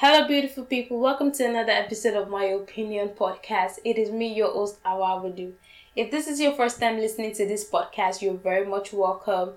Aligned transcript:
Hello, 0.00 0.28
beautiful 0.28 0.64
people. 0.64 1.00
Welcome 1.00 1.32
to 1.32 1.44
another 1.44 1.72
episode 1.72 2.14
of 2.14 2.30
My 2.30 2.44
Opinion 2.44 3.08
Podcast. 3.08 3.80
It 3.84 3.98
is 3.98 4.12
me, 4.12 4.32
your 4.32 4.52
host, 4.52 4.80
Awawadu. 4.84 5.54
If 5.96 6.12
this 6.12 6.28
is 6.28 6.38
your 6.38 6.52
first 6.52 6.78
time 6.78 6.98
listening 7.00 7.34
to 7.34 7.44
this 7.44 7.68
podcast, 7.68 8.22
you're 8.22 8.34
very 8.34 8.64
much 8.64 8.92
welcome. 8.92 9.54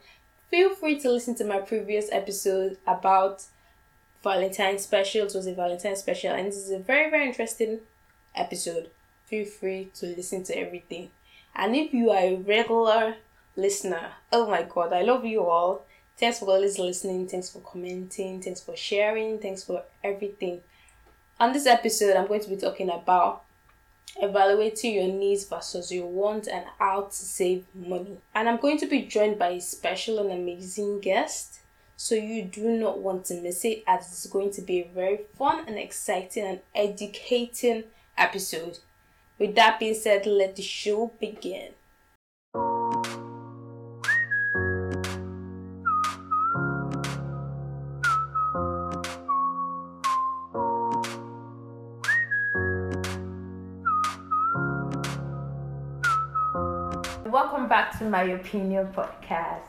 Feel 0.49 0.73
free 0.73 0.99
to 1.01 1.11
listen 1.11 1.35
to 1.35 1.45
my 1.45 1.59
previous 1.59 2.09
episode 2.11 2.79
about 2.87 3.45
Valentine 4.23 4.79
special. 4.79 5.27
It 5.27 5.35
was 5.35 5.45
a 5.45 5.53
Valentine 5.53 5.95
special, 5.95 6.31
and 6.31 6.47
this 6.47 6.57
is 6.57 6.71
a 6.71 6.79
very, 6.79 7.11
very 7.11 7.27
interesting 7.27 7.81
episode. 8.33 8.89
Feel 9.25 9.45
free 9.45 9.91
to 9.93 10.07
listen 10.07 10.43
to 10.45 10.57
everything. 10.57 11.11
And 11.53 11.75
if 11.75 11.93
you 11.93 12.09
are 12.09 12.17
a 12.17 12.35
regular 12.37 13.17
listener, 13.55 14.13
oh 14.31 14.49
my 14.49 14.63
god, 14.63 14.91
I 14.91 15.03
love 15.03 15.23
you 15.23 15.45
all. 15.45 15.85
Thanks 16.21 16.37
for 16.37 16.45
always 16.45 16.77
listening. 16.77 17.27
Thanks 17.27 17.49
for 17.49 17.61
commenting. 17.61 18.43
Thanks 18.43 18.61
for 18.61 18.75
sharing. 18.75 19.39
Thanks 19.39 19.63
for 19.63 19.81
everything. 20.03 20.61
On 21.39 21.51
this 21.51 21.65
episode, 21.65 22.15
I'm 22.15 22.27
going 22.27 22.41
to 22.41 22.49
be 22.49 22.57
talking 22.57 22.91
about 22.91 23.43
evaluating 24.21 24.93
your 24.93 25.07
needs 25.07 25.45
versus 25.45 25.91
your 25.91 26.05
wants 26.05 26.47
and 26.47 26.63
how 26.77 27.05
to 27.05 27.11
save 27.11 27.65
money. 27.73 28.19
And 28.35 28.47
I'm 28.47 28.57
going 28.57 28.77
to 28.77 28.85
be 28.85 29.01
joined 29.01 29.39
by 29.39 29.47
a 29.47 29.59
special 29.59 30.19
and 30.19 30.31
amazing 30.31 30.99
guest. 30.99 31.61
So 31.97 32.13
you 32.13 32.43
do 32.43 32.69
not 32.69 32.99
want 32.99 33.25
to 33.25 33.41
miss 33.41 33.65
it 33.65 33.83
as 33.87 34.05
it's 34.09 34.27
going 34.27 34.51
to 34.51 34.61
be 34.61 34.81
a 34.81 34.91
very 34.93 35.21
fun 35.39 35.65
and 35.67 35.79
exciting 35.79 36.45
and 36.45 36.59
educating 36.75 37.85
episode. 38.15 38.77
With 39.39 39.55
that 39.55 39.79
being 39.79 39.95
said, 39.95 40.27
let 40.27 40.55
the 40.55 40.61
show 40.61 41.13
begin. 41.19 41.71
To 58.01 58.09
my 58.09 58.23
opinion 58.23 58.87
podcast. 58.87 59.61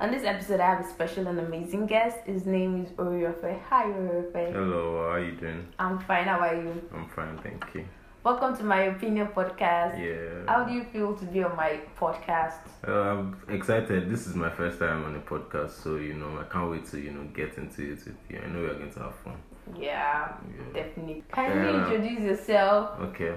On 0.00 0.12
this 0.12 0.22
episode, 0.22 0.60
I 0.60 0.76
have 0.76 0.86
a 0.86 0.88
special 0.88 1.26
and 1.26 1.40
amazing 1.40 1.86
guest. 1.86 2.18
His 2.24 2.46
name 2.46 2.84
is 2.84 2.92
Oriofe. 2.92 3.60
Hi, 3.68 3.84
Oriofe. 3.86 4.52
Hello, 4.52 4.98
how 5.02 5.10
are 5.14 5.20
you 5.24 5.32
doing? 5.32 5.66
I'm 5.76 5.98
fine. 5.98 6.24
How 6.26 6.38
are 6.38 6.54
you? 6.54 6.88
I'm 6.94 7.08
fine, 7.08 7.36
thank 7.38 7.64
you. 7.74 7.84
Welcome 8.22 8.56
to 8.58 8.62
my 8.62 8.82
opinion 8.82 9.26
podcast. 9.34 9.98
Yeah. 9.98 10.46
How 10.46 10.62
do 10.62 10.72
you 10.72 10.84
feel 10.84 11.16
to 11.16 11.24
be 11.24 11.42
on 11.42 11.56
my 11.56 11.80
podcast? 11.98 12.60
Uh, 12.86 12.92
I'm 12.92 13.36
excited. 13.48 14.08
This 14.08 14.28
is 14.28 14.36
my 14.36 14.50
first 14.50 14.78
time 14.78 15.04
on 15.04 15.16
a 15.16 15.20
podcast, 15.20 15.82
so 15.82 15.96
you 15.96 16.14
know 16.14 16.38
I 16.38 16.44
can't 16.44 16.70
wait 16.70 16.86
to 16.92 17.00
you 17.00 17.10
know 17.10 17.24
get 17.34 17.58
into 17.58 17.82
it 17.82 17.98
with 18.06 18.16
you. 18.28 18.38
I 18.38 18.48
know 18.50 18.60
we're 18.60 18.74
going 18.74 18.92
to 18.92 19.00
have 19.00 19.16
fun. 19.16 19.36
Yeah, 19.76 20.28
Yeah. 20.56 20.72
definitely. 20.84 21.24
Can 21.32 21.64
you 21.66 21.80
introduce 21.80 22.20
yourself? 22.20 23.00
Okay. 23.00 23.34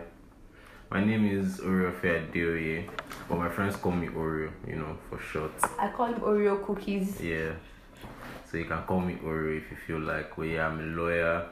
My 0.94 1.04
name 1.04 1.26
is 1.26 1.58
Oriofe 1.60 2.04
Adeoye, 2.04 2.88
but 3.28 3.40
my 3.40 3.50
friends 3.50 3.76
call 3.78 3.94
me 3.94 4.10
Oreo, 4.10 4.52
you 4.68 4.76
know, 4.76 4.96
for 5.10 5.18
short. 5.18 5.52
I 5.80 5.88
call 5.88 6.06
him 6.06 6.22
Oreo 6.22 6.64
Cookies. 6.64 7.20
Yeah. 7.20 7.54
So 8.46 8.58
you 8.58 8.66
can 8.66 8.84
call 8.84 9.00
me 9.00 9.16
Oreo 9.16 9.58
if 9.58 9.72
you 9.72 9.78
feel 9.88 10.00
like. 10.02 10.38
Well, 10.38 10.46
yeah, 10.46 10.68
I'm 10.68 10.80
a 10.80 10.84
lawyer. 10.84 11.48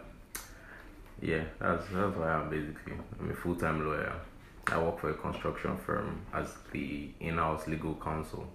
Yeah, 1.20 1.46
that's 1.60 1.88
that's 1.92 2.16
what 2.16 2.28
I 2.28 2.40
am 2.40 2.52
basically. 2.52 2.94
I'm 3.20 3.32
a 3.32 3.34
full 3.34 3.56
time 3.56 3.84
lawyer. 3.84 4.14
I 4.68 4.78
work 4.78 5.00
for 5.00 5.10
a 5.10 5.16
construction 5.16 5.76
firm 5.76 6.22
as 6.32 6.54
the 6.72 7.10
in-house 7.20 7.68
legal 7.68 7.96
counsel. 7.96 8.46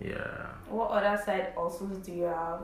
Yeah. 0.00 0.46
What 0.70 0.92
other 0.92 1.22
side 1.22 1.52
also 1.58 1.84
do 1.88 2.10
you 2.10 2.22
have? 2.22 2.62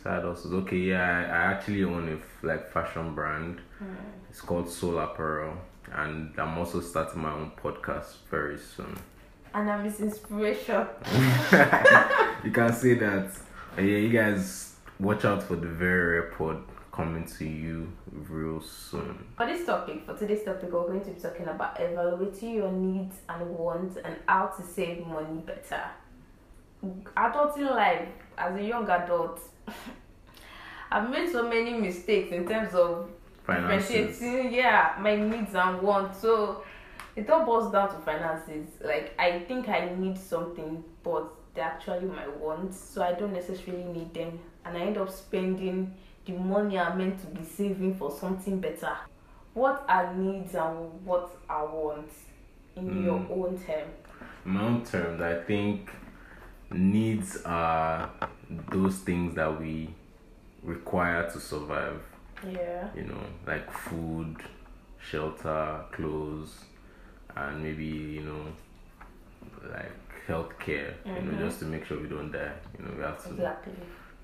Side 0.00 0.22
hustles. 0.22 0.54
Okay, 0.54 0.76
yeah, 0.76 1.02
I, 1.02 1.22
I 1.22 1.52
actually 1.54 1.82
own 1.82 2.08
a 2.10 2.12
f- 2.12 2.44
like 2.44 2.70
fashion 2.72 3.12
brand. 3.12 3.60
Hmm. 3.80 3.86
It's 4.30 4.40
called 4.40 4.70
Soul 4.70 5.00
Apparel, 5.00 5.56
and 5.92 6.32
I'm 6.38 6.58
also 6.58 6.80
starting 6.80 7.22
my 7.22 7.32
own 7.32 7.52
podcast 7.62 8.16
very 8.30 8.58
soon. 8.58 8.96
And 9.52 9.70
I'm 9.70 9.84
his 9.84 10.00
inspiration. 10.00 10.86
you 12.44 12.50
can 12.50 12.72
say 12.72 12.94
that. 12.94 13.30
Uh, 13.76 13.82
yeah, 13.82 13.98
you 13.98 14.08
guys 14.08 14.74
watch 14.98 15.24
out 15.24 15.42
for 15.42 15.56
the 15.56 15.68
very 15.68 16.20
rare 16.20 16.30
pod 16.32 16.62
coming 16.92 17.24
to 17.24 17.44
you 17.44 17.92
real 18.12 18.60
soon. 18.60 19.26
For 19.36 19.46
this 19.46 19.66
topic, 19.66 20.06
for 20.06 20.16
today's 20.16 20.44
topic, 20.44 20.72
we're 20.72 20.86
going 20.86 21.04
to 21.04 21.10
be 21.10 21.20
talking 21.20 21.46
about 21.46 21.80
evaluating 21.80 22.54
your 22.54 22.70
needs 22.70 23.16
and 23.28 23.50
wants 23.50 23.96
and 23.96 24.16
how 24.26 24.46
to 24.46 24.62
save 24.62 25.06
money 25.06 25.40
better. 25.40 25.82
Adulting 27.16 27.70
life, 27.70 28.08
as 28.38 28.56
a 28.56 28.62
young 28.62 28.88
adult, 28.88 29.40
I've 30.90 31.10
made 31.10 31.30
so 31.30 31.48
many 31.48 31.72
mistakes 31.74 32.30
in 32.32 32.46
terms 32.46 32.74
of 32.74 33.10
Finances. 33.44 33.88
differentiating, 34.18 34.54
yeah, 34.54 34.94
my 35.00 35.16
needs 35.16 35.54
and 35.54 35.82
wants. 35.82 36.20
So 36.20 36.62
it 37.16 37.28
all 37.30 37.44
boils 37.44 37.70
down 37.72 37.88
to 37.90 37.96
finances. 38.04 38.68
Like 38.82 39.14
I 39.18 39.40
think 39.40 39.68
I 39.68 39.94
need 39.94 40.18
something, 40.18 40.82
but 41.02 41.30
they're 41.54 41.64
actually 41.64 42.06
my 42.06 42.26
wants, 42.28 42.78
so 42.78 43.02
I 43.02 43.12
don't 43.12 43.32
necessarily 43.32 43.84
need 43.84 44.12
them, 44.14 44.40
and 44.64 44.76
I 44.76 44.80
end 44.80 44.98
up 44.98 45.08
spending 45.10 45.94
the 46.26 46.32
money 46.32 46.78
I'm 46.78 46.98
meant 46.98 47.20
to 47.20 47.26
be 47.26 47.44
saving 47.44 47.94
for 47.96 48.10
something 48.10 48.58
better. 48.60 48.96
What 49.52 49.84
are 49.88 50.12
needs 50.14 50.54
and 50.56 51.04
what 51.04 51.30
are 51.48 51.66
wants 51.66 52.14
in 52.74 53.04
your 53.04 53.20
Mm. 53.20 53.30
own 53.30 53.58
term? 53.58 53.88
My 54.44 54.62
own 54.64 54.84
terms, 54.84 55.20
I 55.20 55.34
think 55.42 55.90
needs 56.72 57.40
are 57.44 58.10
those 58.72 58.98
things 58.98 59.34
that 59.36 59.60
we 59.60 59.94
require 60.64 61.30
to 61.30 61.38
survive. 61.38 62.00
Yeah. 62.52 62.88
You 62.94 63.04
know, 63.04 63.20
like 63.46 63.70
food, 63.70 64.36
shelter, 65.00 65.84
clothes, 65.92 66.64
and 67.36 67.62
maybe 67.62 67.84
you 67.84 68.22
know, 68.22 68.46
like 69.70 69.92
healthcare. 70.26 70.94
You 71.04 71.12
Mhm. 71.12 71.32
know, 71.32 71.38
just 71.46 71.58
to 71.60 71.64
make 71.66 71.84
sure 71.84 72.00
we 72.00 72.08
don't 72.08 72.30
die. 72.32 72.52
You 72.78 72.84
know, 72.84 72.92
we 72.96 73.02
have 73.02 73.22
to 73.24 73.30
Exactly. 73.30 73.72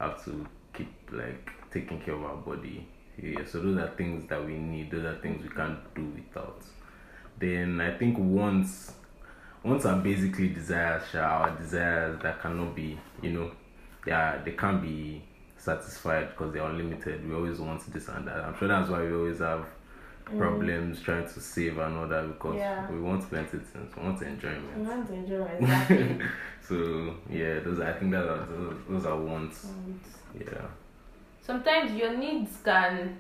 have 0.01 0.25
to 0.25 0.47
keep 0.73 0.93
like 1.13 1.51
taking 1.71 2.01
care 2.01 2.15
of 2.15 2.25
our 2.25 2.37
body. 2.37 2.87
Yeah, 3.19 3.45
so 3.45 3.61
those 3.61 3.77
are 3.79 3.89
things 3.97 4.29
that 4.29 4.45
we 4.45 4.57
need. 4.57 4.91
Those 4.91 5.05
are 5.05 5.19
things 5.21 5.43
we 5.43 5.51
can't 5.55 5.79
do 5.95 6.05
without. 6.05 6.63
Then 7.39 7.81
I 7.81 7.97
think 7.99 8.17
once 8.19 8.95
once 9.63 9.85
are 9.85 10.01
basically 10.01 10.49
desires, 10.49 11.15
our 11.15 11.51
desires 11.57 12.19
that 12.23 12.41
cannot 12.41 12.75
be, 12.75 12.99
you 13.21 13.31
know, 13.33 13.51
yeah, 14.07 14.39
they 14.43 14.53
can't 14.53 14.81
be 14.81 15.23
satisfied 15.61 16.31
because 16.31 16.53
they're 16.53 16.65
unlimited. 16.65 17.29
We 17.29 17.35
always 17.35 17.59
want 17.59 17.81
this 17.93 18.09
and 18.09 18.27
that. 18.27 18.39
I'm 18.45 18.57
sure 18.59 18.69
that's 18.69 18.89
why 18.91 19.03
we 19.03 19.13
always 19.13 19.39
have 19.41 19.67
problems 20.39 21.01
trying 21.03 21.25
to 21.27 21.41
save 21.41 21.77
and 21.79 21.97
all 21.99 22.07
that 22.09 22.27
because 22.29 22.57
Yeah. 22.57 22.89
we 22.91 23.01
want 23.01 23.29
plenty 23.29 23.59
things. 23.59 23.97
We 23.97 24.03
want 24.03 24.23
enjoyment. 24.23 24.77
You 24.77 24.83
want 24.85 25.07
to 25.09 25.15
enjoy 25.15 25.45
exactly. 25.59 26.21
So 26.63 27.15
yeah, 27.29 27.59
those 27.61 27.81
I 27.81 27.93
think 27.95 28.13
that 28.13 28.23
are 28.29 28.47
those, 28.47 28.77
those 28.89 29.07
are 29.07 29.17
wants. 29.21 29.65
And 29.65 30.01
Yeah. 30.41 30.67
sometimes 31.43 31.93
your 31.93 32.17
needs 32.17 32.57
can 32.65 33.19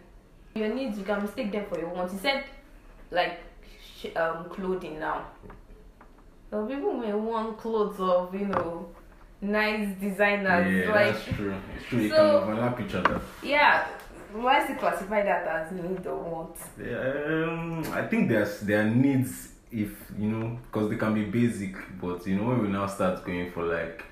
your 0.55 0.73
needs 0.75 0.99
you 0.99 1.05
can 1.05 1.21
mistake 1.23 1.51
them 1.53 1.67
for 1.69 1.79
your 1.81 1.89
wants. 1.89 2.13
You 2.15 2.21
said 2.21 2.45
like 3.11 3.41
sh- 3.97 4.15
um 4.17 4.49
clothing 4.49 5.01
now. 5.01 5.27
So 6.51 6.65
people 6.67 6.93
may 6.95 7.13
want 7.13 7.59
clothes 7.59 7.99
of 7.99 8.33
you 8.35 8.47
know 8.47 8.89
nice 9.41 9.89
designers 10.01 10.87
yeah, 10.87 10.93
like 10.95 11.15
that's 11.15 11.25
true. 11.37 11.55
It's 11.77 11.87
true. 11.87 12.01
You 12.01 12.09
So- 12.11 12.41
can 12.41 12.51
overlap 12.51 12.81
each 12.81 12.95
other. 12.95 13.21
yeah. 13.43 13.87
Why 14.33 14.63
is 14.63 14.71
it 14.71 14.79
classified 14.79 15.27
that 15.27 15.45
as 15.49 15.73
need 15.73 16.07
or 16.07 16.17
want? 16.17 16.57
Yeah, 16.81 17.49
um, 17.49 17.83
I 17.93 18.07
think 18.07 18.29
there's 18.29 18.61
there 18.61 18.81
are 18.83 18.89
needs 18.89 19.49
if 19.73 19.91
you 20.17 20.31
know 20.31 20.59
because 20.71 20.89
they 20.91 20.97
can 20.97 21.15
be 21.15 21.25
basic, 21.25 21.75
but 22.01 22.25
you 22.27 22.37
know 22.37 22.45
when 22.51 22.63
we 22.63 22.69
now 22.69 22.87
start 22.87 23.25
going 23.25 23.51
for 23.51 23.65
like 23.65 24.05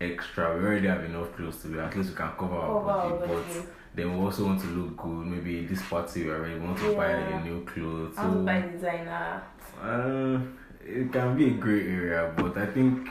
extra, 0.00 0.56
we 0.56 0.64
already 0.64 0.88
have 0.88 1.04
enough 1.04 1.34
clothes 1.36 1.60
to 1.62 1.68
wear. 1.68 1.82
At 1.84 1.94
least 1.96 2.10
we 2.10 2.16
can 2.16 2.30
cover 2.38 2.54
our 2.54 2.80
Cover 2.80 3.18
body, 3.18 3.32
but 3.34 3.66
then 3.94 4.16
we 4.18 4.24
also 4.24 4.46
want 4.46 4.60
to 4.62 4.66
look 4.68 4.96
good. 4.96 5.26
Maybe 5.26 5.66
this 5.66 5.82
party 5.88 6.24
we 6.24 6.30
already 6.30 6.58
want 6.58 6.78
to 6.78 6.94
buy 6.96 7.10
a 7.10 7.44
new 7.44 7.62
clothes. 7.66 8.14
So, 8.16 8.22
I 8.22 8.26
want 8.28 8.38
to 8.38 8.44
buy 8.44 8.60
designer. 8.72 9.42
uh, 9.82 10.38
it 10.86 11.12
can 11.12 11.36
be 11.36 11.48
a 11.48 11.54
great 11.54 11.86
area, 11.86 12.32
but 12.34 12.56
I 12.56 12.64
think 12.66 13.08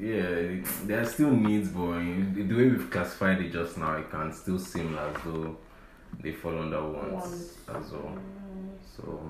yeah, 0.00 0.60
there 0.84 1.00
are 1.00 1.04
still 1.04 1.30
needs, 1.30 1.68
but 1.68 1.98
the 2.34 2.54
way 2.54 2.68
we've 2.70 2.90
classified 2.90 3.40
it 3.40 3.52
just 3.52 3.78
now, 3.78 3.96
it 3.96 4.10
can 4.10 4.32
still 4.32 4.58
seem 4.58 4.96
as 4.96 5.16
though 5.24 5.56
they 6.20 6.32
fall 6.32 6.58
under 6.58 6.82
wants 6.82 7.54
as 7.68 7.92
well. 7.92 8.18
So 8.96 9.20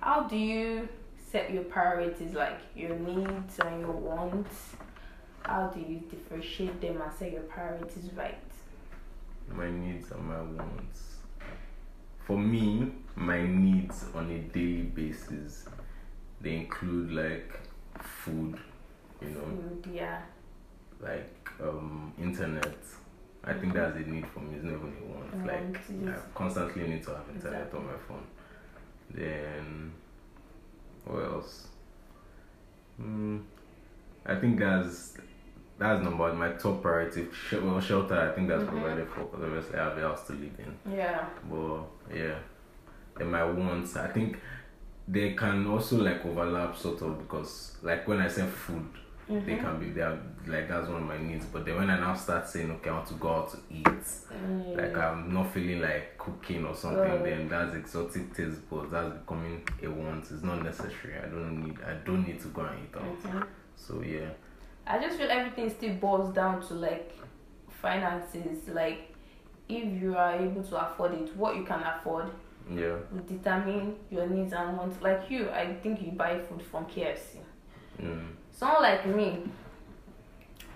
How 0.00 0.22
do 0.22 0.36
you 0.36 0.88
set 1.30 1.52
your 1.52 1.64
priorities 1.64 2.34
like 2.34 2.58
your 2.74 2.96
needs 2.96 3.58
and 3.58 3.80
your 3.80 3.92
wants? 3.92 4.70
How 5.44 5.68
do 5.68 5.80
you 5.80 6.00
differentiate 6.10 6.80
them 6.80 7.00
and 7.02 7.12
set 7.12 7.32
your 7.32 7.42
priorities 7.42 8.10
right? 8.14 8.38
my 9.50 9.70
needs 9.70 10.10
and 10.10 10.24
my 10.26 10.40
wants. 10.40 11.16
For 12.26 12.38
me, 12.38 12.92
my 13.16 13.46
needs 13.46 14.04
on 14.14 14.30
a 14.30 14.38
daily 14.38 14.82
basis, 14.82 15.66
they 16.40 16.54
include 16.54 17.12
like 17.12 17.60
food, 18.00 18.58
you 19.24 19.34
know, 19.34 19.92
yeah. 19.92 20.22
like 21.00 21.48
um 21.62 22.12
internet. 22.18 22.76
I 23.44 23.52
think 23.54 23.74
that's 23.74 23.96
a 23.96 24.00
need 24.00 24.26
for 24.28 24.38
me. 24.40 24.54
It's 24.56 24.64
not 24.64 24.74
even 24.74 24.94
a 25.02 25.04
want. 25.04 25.46
like 25.46 25.86
to 25.86 26.10
I 26.12 26.14
constantly 26.38 26.86
need 26.88 27.02
to 27.04 27.10
have 27.10 27.24
internet 27.34 27.62
Exactly. 27.62 27.78
on 27.80 27.86
my 27.86 27.98
phone. 28.08 28.26
Then 29.10 29.92
what 31.04 31.24
else? 31.24 31.66
Hmm. 32.96 33.38
I 34.24 34.36
think 34.36 34.58
that's 34.60 35.16
that's 35.78 36.02
number 36.04 36.18
one. 36.22 36.38
My 36.38 36.50
top 36.52 36.82
priority. 36.82 37.26
Sh- 37.32 37.54
well, 37.54 37.80
shelter. 37.80 38.30
I 38.30 38.34
think 38.34 38.48
that's 38.48 38.62
Mhm. 38.62 38.68
provided 38.68 39.08
for 39.08 39.24
because 39.24 39.42
obviously 39.44 39.78
I 39.78 39.84
have 39.88 39.98
a 39.98 40.00
house 40.02 40.26
to 40.28 40.32
live 40.34 40.52
in. 40.60 40.92
Yeah. 40.94 41.24
But 41.50 42.14
yeah, 42.14 42.38
and 43.18 43.32
my 43.32 43.44
wants. 43.44 43.96
I 43.96 44.06
think 44.08 44.38
they 45.08 45.34
can 45.34 45.66
also 45.66 45.96
like 46.00 46.24
overlap 46.24 46.76
sort 46.76 47.02
of 47.02 47.18
because 47.18 47.76
like 47.82 48.06
when 48.06 48.20
I 48.20 48.28
say 48.28 48.46
food, 48.46 48.86
they 49.28 49.34
Mhm. 49.56 49.60
can 49.60 49.78
be 49.80 49.90
they 49.90 50.02
are 50.02 50.18
like 50.46 50.68
that's 50.68 50.88
one 50.88 51.02
of 51.02 51.08
my 51.08 51.16
needs. 51.18 51.46
But 51.46 51.64
then 51.64 51.76
when 51.76 51.88
I 51.90 51.98
now 52.00 52.14
start 52.14 52.48
saying 52.48 52.70
okay, 52.72 52.90
I 52.90 52.94
want 52.94 53.06
to 53.08 53.14
go 53.14 53.28
out 53.30 53.50
to 53.50 53.58
eat, 53.70 53.84
Mm. 53.86 54.76
like 54.76 54.96
I'm 54.96 55.32
not 55.32 55.46
feeling 55.52 55.80
like 55.80 56.18
cooking 56.18 56.66
or 56.66 56.74
something, 56.74 57.10
Oh. 57.10 57.22
then 57.22 57.48
that's 57.48 57.74
exotic 57.74 58.34
taste 58.34 58.68
buds. 58.68 58.90
That's 58.90 59.12
becoming 59.18 59.62
a 59.82 59.88
want. 59.88 60.24
It's 60.30 60.42
not 60.42 60.62
necessary. 60.62 61.14
I 61.18 61.28
don't 61.28 61.64
need. 61.64 61.78
I 61.82 61.94
don't 62.04 62.26
need 62.26 62.40
to 62.40 62.48
go 62.48 62.62
and 62.62 62.78
eat 62.84 62.96
out. 62.96 63.22
Mhm. 63.22 63.46
So 63.76 64.00
yeah, 64.02 64.30
I 64.86 64.98
just 64.98 65.16
feel 65.18 65.30
everything 65.30 65.70
still 65.70 65.94
boils 65.94 66.34
down 66.34 66.60
to 66.68 66.74
like 66.74 67.12
finances. 67.68 68.68
Like 68.68 69.14
if 69.68 70.02
you 70.02 70.16
are 70.16 70.34
able 70.34 70.62
to 70.62 70.76
afford 70.86 71.12
it, 71.14 71.34
what 71.36 71.56
you 71.56 71.64
can 71.64 71.80
afford 71.82 72.26
yeah, 72.70 72.96
will 73.10 73.22
determine 73.26 73.96
your 74.10 74.26
needs 74.26 74.52
and 74.52 74.76
wants. 74.76 75.00
Like 75.02 75.30
you, 75.30 75.48
I 75.50 75.74
think 75.82 76.00
you 76.02 76.12
buy 76.12 76.38
food 76.40 76.62
from 76.62 76.86
KFC. 76.86 77.38
mm. 78.00 78.26
Someone 78.52 78.82
like 78.82 79.06
me, 79.06 79.40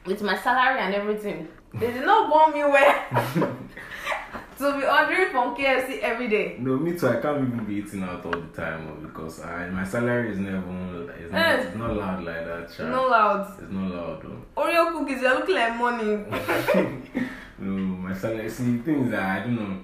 with 0.05 0.23
my 0.23 0.37
salary 0.39 0.81
and 0.81 0.95
everything, 0.95 1.49
they 1.75 1.93
did 1.93 2.05
not 2.05 2.31
born 2.31 2.53
me 2.53 2.65
well 2.65 3.05
to 4.59 4.79
be 4.79 4.85
ordering 4.87 5.31
from 5.31 5.55
KFC 5.57 6.01
every 6.01 6.29
day. 6.29 6.57
No, 6.59 6.77
me 6.79 6.97
too. 6.99 7.09
I 7.09 7.21
can't 7.21 7.47
even 7.47 7.65
be 7.65 7.75
eating 7.77 8.03
out 8.03 8.25
all 8.25 8.33
the 8.33 8.47
time 8.63 8.89
oh, 8.91 9.07
because 9.07 9.41
I 9.43 9.69
my 9.69 9.85
salary 9.85 10.33
is 10.33 10.39
never 10.39 10.63
it's 11.19 11.33
not, 11.33 11.41
Eh. 11.41 11.57
it's 11.63 11.77
not 11.77 11.97
loud 11.97 12.25
like 12.25 12.45
that. 12.47 12.73
Child. 12.75 12.91
No 12.91 13.07
loud. 13.09 13.59
It's 13.63 13.73
not 13.73 13.91
loud. 13.91 14.23
Though. 14.23 14.63
Oreo 14.63 14.93
cookies, 14.99 15.21
you're 15.23 15.35
looking 15.35 15.55
like 15.55 15.77
money. 15.77 16.25
No, 17.59 17.71
my 17.73 18.13
salary. 18.15 18.51
See, 18.51 18.77
the 18.77 18.83
thing 18.83 19.05
is 19.05 19.11
that 19.13 19.23
I 19.23 19.41
don't 19.45 19.57
know. 19.57 19.79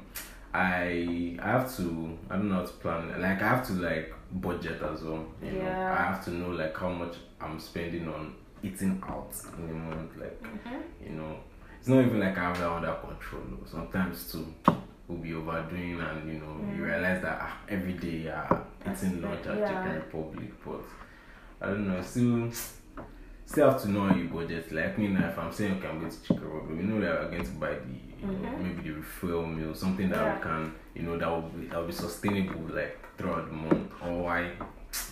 I 0.52 1.38
I 1.42 1.48
have 1.52 1.74
to. 1.76 2.18
I 2.28 2.36
don't 2.36 2.50
know 2.50 2.56
how 2.56 2.62
to 2.66 2.72
plan. 2.74 3.08
Like 3.20 3.40
I 3.40 3.48
have 3.48 3.66
to 3.68 3.72
like 3.74 4.14
budget 4.32 4.81
as 4.82 5.02
well. 5.02 5.25
You 5.43 5.52
know, 5.52 5.70
I 5.70 6.02
have 6.02 6.25
to 6.25 6.31
know 6.31 6.50
like 6.50 6.76
how 6.76 6.88
much 6.88 7.17
I'm 7.40 7.58
spending 7.61 8.08
on 8.08 8.34
eating 8.62 9.02
out 9.06 9.34
in 9.58 9.69
a 9.70 9.73
month. 9.73 10.17
Like 10.17 10.43
Mhm. 10.43 10.82
you 11.05 11.11
know, 11.11 11.37
it's 11.79 11.88
not 11.88 12.05
even 12.05 12.20
like 12.20 12.37
I 12.38 12.44
have 12.44 12.58
that 12.58 12.70
under 12.70 12.93
control. 12.94 13.43
though. 13.50 13.67
Sometimes 13.67 14.31
too, 14.32 14.46
we'll 15.08 15.19
be 15.19 15.34
overdoing, 15.34 16.00
and 16.00 16.32
you 16.32 16.38
know, 16.40 16.56
you 16.75 16.82
Mm. 16.82 16.87
realize 16.87 17.23
that 17.23 17.38
ah, 17.43 17.58
every 17.69 17.93
day 17.94 18.29
uh, 18.31 18.56
eating 18.90 19.20
lunch 19.23 19.46
at 19.46 19.58
Yeah. 19.58 19.69
Chicken 19.69 19.96
Republic, 19.96 20.52
but 20.64 20.81
I 21.61 21.67
don't 21.67 21.87
know. 21.88 22.00
Still, 22.02 22.50
still 23.44 23.70
have 23.70 23.82
to 23.82 23.90
know 23.90 24.08
how 24.08 24.14
you 24.17 24.29
budget. 24.29 24.73
Like 24.73 24.96
me 24.99 25.08
now, 25.08 25.29
if 25.29 25.38
I'm 25.38 25.52
saying 25.52 25.75
okay, 25.79 25.88
I'm 25.88 25.99
going 26.00 26.11
to 26.11 26.23
Chicken 26.23 26.44
Republic, 26.44 26.79
we 26.79 26.84
know 26.84 27.00
that 27.00 27.20
we're 27.25 27.31
going 27.32 27.44
to 27.44 27.50
buy 27.52 27.75
the 27.75 28.26
you 28.26 28.26
know, 28.29 28.49
Mhm. 28.49 28.62
maybe 28.62 28.88
the 28.88 28.94
refill 28.96 29.44
meal, 29.46 29.75
something 29.75 30.08
that 30.11 30.17
Yeah. 30.20 30.37
we 30.37 30.43
can, 30.43 30.75
you 30.94 31.02
know, 31.02 31.16
that 31.18 31.28
will 31.28 31.42
be 31.42 31.66
that 31.66 31.78
will 31.78 31.86
be 31.86 31.92
sustainable 31.92 32.74
like 32.74 32.98
throughout 33.16 33.46
the 33.46 33.52
month, 33.54 33.92
or 34.04 34.22
why 34.22 34.50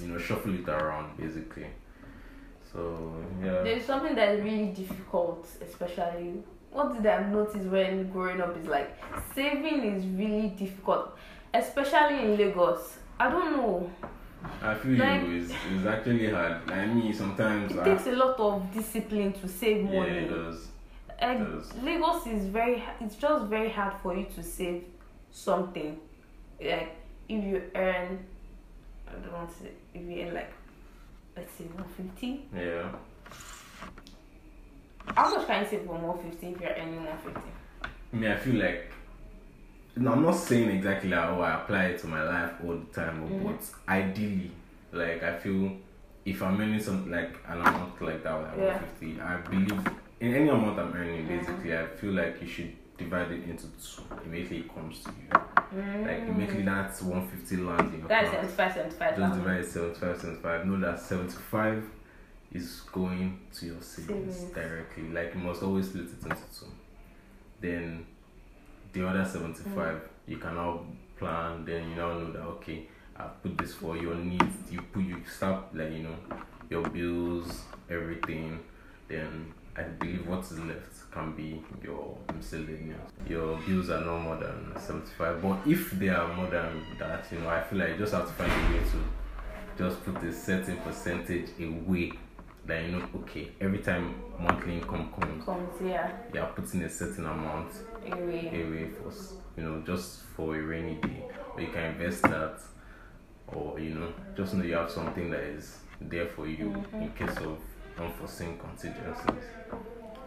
you 0.00 0.08
know, 0.08 0.18
shuffle 0.18 0.54
it 0.54 0.68
around 0.68 1.16
basically. 1.16 1.66
So 2.72 3.14
yeah. 3.42 3.62
There's 3.62 3.84
something 3.84 4.14
that 4.14 4.28
is 4.36 4.42
really 4.44 4.66
difficult, 4.68 5.46
especially 5.62 6.42
what 6.70 6.94
did 6.94 7.06
I 7.06 7.26
notice 7.28 7.64
when 7.66 8.10
growing 8.10 8.40
up 8.40 8.56
is 8.56 8.66
like 8.66 8.96
saving 9.34 9.82
is 9.84 10.06
really 10.06 10.48
difficult, 10.48 11.16
especially 11.52 12.24
in 12.24 12.36
Lagos. 12.36 12.98
I 13.18 13.28
don't 13.30 13.52
know. 13.56 13.90
I 14.62 14.74
feel 14.74 14.96
Like- 14.98 15.22
you. 15.26 15.42
It's, 15.42 15.50
it's 15.50 15.86
actually 15.86 16.30
hard. 16.30 16.70
I 16.70 16.86
mean, 16.86 17.12
sometimes. 17.12 17.72
It 17.72 17.80
I, 17.80 17.84
takes 17.84 18.06
a 18.06 18.12
lot 18.12 18.38
of 18.38 18.72
discipline 18.72 19.32
to 19.34 19.48
save 19.48 19.84
money. 19.84 19.96
yeah, 19.96 20.04
it 20.22 20.28
does. 20.30 20.68
And 21.18 21.46
does. 21.46 21.74
Lagos 21.82 22.26
is 22.26 22.46
very 22.46 22.82
it's 23.00 23.16
just 23.16 23.46
very 23.46 23.68
hard 23.68 23.94
for 24.02 24.16
you 24.16 24.26
to 24.36 24.42
save 24.42 24.84
something. 25.32 25.98
Like 26.60 26.96
if 27.28 27.44
you 27.44 27.62
earn 27.74 28.18
I 29.08 29.12
don't 29.12 29.32
want 29.32 29.50
to 29.50 29.62
say 29.64 29.70
if 29.94 30.02
you 30.02 30.22
earn 30.26 30.34
like 30.34 30.52
let's 31.36 31.52
say 31.56 31.64
one 31.64 31.84
fifty. 31.96 32.44
Yeah. 32.54 32.92
How 35.16 35.34
much 35.36 35.46
can 35.46 35.62
you 35.64 35.70
save 35.70 35.86
one 35.88 36.18
fifty 36.18 36.48
if 36.48 36.60
you're 36.60 36.70
earning 36.70 37.04
one 37.04 37.18
fifty? 37.18 37.50
I 38.12 38.16
mean, 38.16 38.30
I 38.30 38.36
feel 38.36 38.56
like. 38.62 38.92
No, 39.96 40.12
I'm 40.12 40.22
not 40.22 40.36
saying 40.36 40.68
exactly 40.70 41.10
like, 41.10 41.24
oh, 41.30 41.40
I 41.40 41.62
apply 41.62 41.84
it 41.86 41.98
to 42.00 42.06
my 42.06 42.22
life 42.22 42.52
all 42.64 42.76
the 42.76 42.86
time, 42.94 43.28
Mhm. 43.28 43.42
but 43.44 43.70
ideally, 43.88 44.52
like, 44.92 45.22
I 45.22 45.36
feel 45.38 45.76
if 46.24 46.40
I'm 46.42 46.60
earning 46.60 46.80
something 46.80 47.10
like 47.10 47.34
an 47.48 47.60
amount 47.60 48.00
like 48.00 48.22
that, 48.22 48.34
like 48.40 48.56
Yeah. 48.56 48.78
150, 48.78 49.20
I 49.20 49.36
believe 49.38 49.86
in 50.20 50.34
any 50.34 50.48
amount 50.48 50.78
I'm 50.78 50.92
earning, 50.94 51.24
Mhm. 51.26 51.28
basically, 51.28 51.76
I 51.76 51.86
feel 51.86 52.12
like 52.12 52.40
you 52.40 52.46
should 52.48 52.72
divide 53.00 53.32
it 53.32 53.44
into 53.44 53.64
two 53.64 54.02
immediately 54.24 54.58
it 54.58 54.74
comes 54.74 55.02
to 55.02 55.10
you. 55.10 55.40
Mm. 55.74 56.06
Like, 56.06 56.28
immediately 56.28 56.62
that's 56.62 57.02
150 57.02 57.56
lands 57.62 57.94
in 57.94 58.00
your 58.00 58.08
That's 58.08 58.28
account. 58.28 58.50
75, 58.50 58.72
75 58.72 59.16
Just 59.16 59.34
divide 59.34 59.64
75, 59.64 60.20
75. 60.20 60.66
Know 60.66 60.80
that 60.80 61.00
75 61.00 61.84
is 62.52 62.80
going 62.92 63.40
to 63.54 63.66
your 63.66 63.80
savings 63.80 64.36
Savings. 64.36 64.54
directly. 64.54 65.08
Like 65.10 65.34
you 65.34 65.40
must 65.40 65.62
always 65.62 65.86
split 65.86 66.04
it 66.04 66.22
into 66.22 66.36
two. 66.58 66.66
Then 67.60 68.06
the 68.92 69.06
other 69.08 69.24
75, 69.24 70.00
you 70.26 70.36
can 70.38 70.54
now 70.54 70.84
plan. 71.16 71.64
Then 71.64 71.90
you 71.90 71.96
now 71.96 72.18
know 72.18 72.32
that 72.32 72.42
okay, 72.42 72.88
I 73.16 73.24
put 73.42 73.56
this 73.56 73.72
for 73.74 73.96
your 73.96 74.16
needs. 74.16 74.70
You 74.70 74.82
put 74.82 75.04
you 75.04 75.22
start 75.24 75.74
like 75.74 75.92
you 75.92 76.00
know 76.00 76.16
your 76.68 76.82
bills, 76.82 77.62
everything. 77.88 78.60
Then 79.08 79.54
I 79.76 79.82
believe 79.82 80.26
what 80.26 80.40
is 80.40 80.58
left 80.58 80.99
can 81.10 81.32
be 81.32 81.62
your 81.82 82.16
miscellaneous. 82.34 83.10
Your 83.28 83.56
bills 83.58 83.90
are 83.90 84.00
no 84.04 84.18
more 84.18 84.36
than 84.36 84.72
75. 84.78 85.42
But 85.42 85.58
if 85.66 85.90
they 85.92 86.08
are 86.08 86.32
more 86.34 86.46
than 86.46 86.84
that, 86.98 87.26
you 87.32 87.38
know, 87.40 87.48
I 87.48 87.62
feel 87.62 87.78
like 87.80 87.90
you 87.90 87.98
just 87.98 88.12
have 88.14 88.26
to 88.26 88.32
find 88.34 88.50
a 88.52 88.72
way 88.76 88.82
to 88.84 89.82
just 89.84 90.04
put 90.04 90.22
a 90.22 90.32
certain 90.32 90.76
percentage 90.78 91.50
away 91.60 92.12
that 92.66 92.84
you 92.84 92.92
know, 92.92 93.08
okay, 93.16 93.50
every 93.60 93.78
time 93.78 94.14
monthly 94.38 94.74
income 94.74 95.10
comes, 95.18 95.44
Comes 95.44 95.78
here, 95.80 96.12
you 96.32 96.40
are 96.40 96.52
putting 96.52 96.82
a 96.82 96.88
certain 96.90 97.26
amount 97.26 97.72
away. 98.06 98.48
away 98.52 98.88
for, 98.90 99.12
you 99.56 99.64
know, 99.68 99.82
just 99.86 100.22
for 100.36 100.54
a 100.56 100.60
rainy 100.62 100.94
day. 100.96 101.24
Or 101.56 101.62
you 101.62 101.68
can 101.68 101.84
invest 101.94 102.22
that, 102.22 102.60
or 103.48 103.80
you 103.80 103.94
know, 103.94 104.12
just 104.36 104.54
know 104.54 104.62
you 104.64 104.74
have 104.74 104.90
something 104.90 105.30
that 105.30 105.40
is 105.40 105.78
there 106.00 106.26
for 106.26 106.46
you 106.46 106.70
Mhm. 106.92 107.02
in 107.02 107.10
case 107.12 107.36
of 107.38 107.58
unforeseen 107.98 108.58
contingencies. 108.58 109.44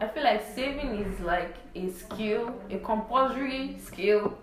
I 0.04 0.08
feel 0.14 0.24
like 0.24 0.44
saving 0.56 0.92
is 1.06 1.20
like 1.22 1.56
a 1.76 1.90
skill, 1.92 2.54
a 2.70 2.78
compulsory 2.80 3.78
skill 3.84 4.38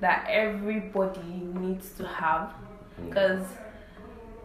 that 0.00 0.26
everybody 0.28 1.20
needs 1.62 1.92
to 1.98 2.06
have 2.06 2.52
Mm. 3.00 3.08
because 3.08 3.46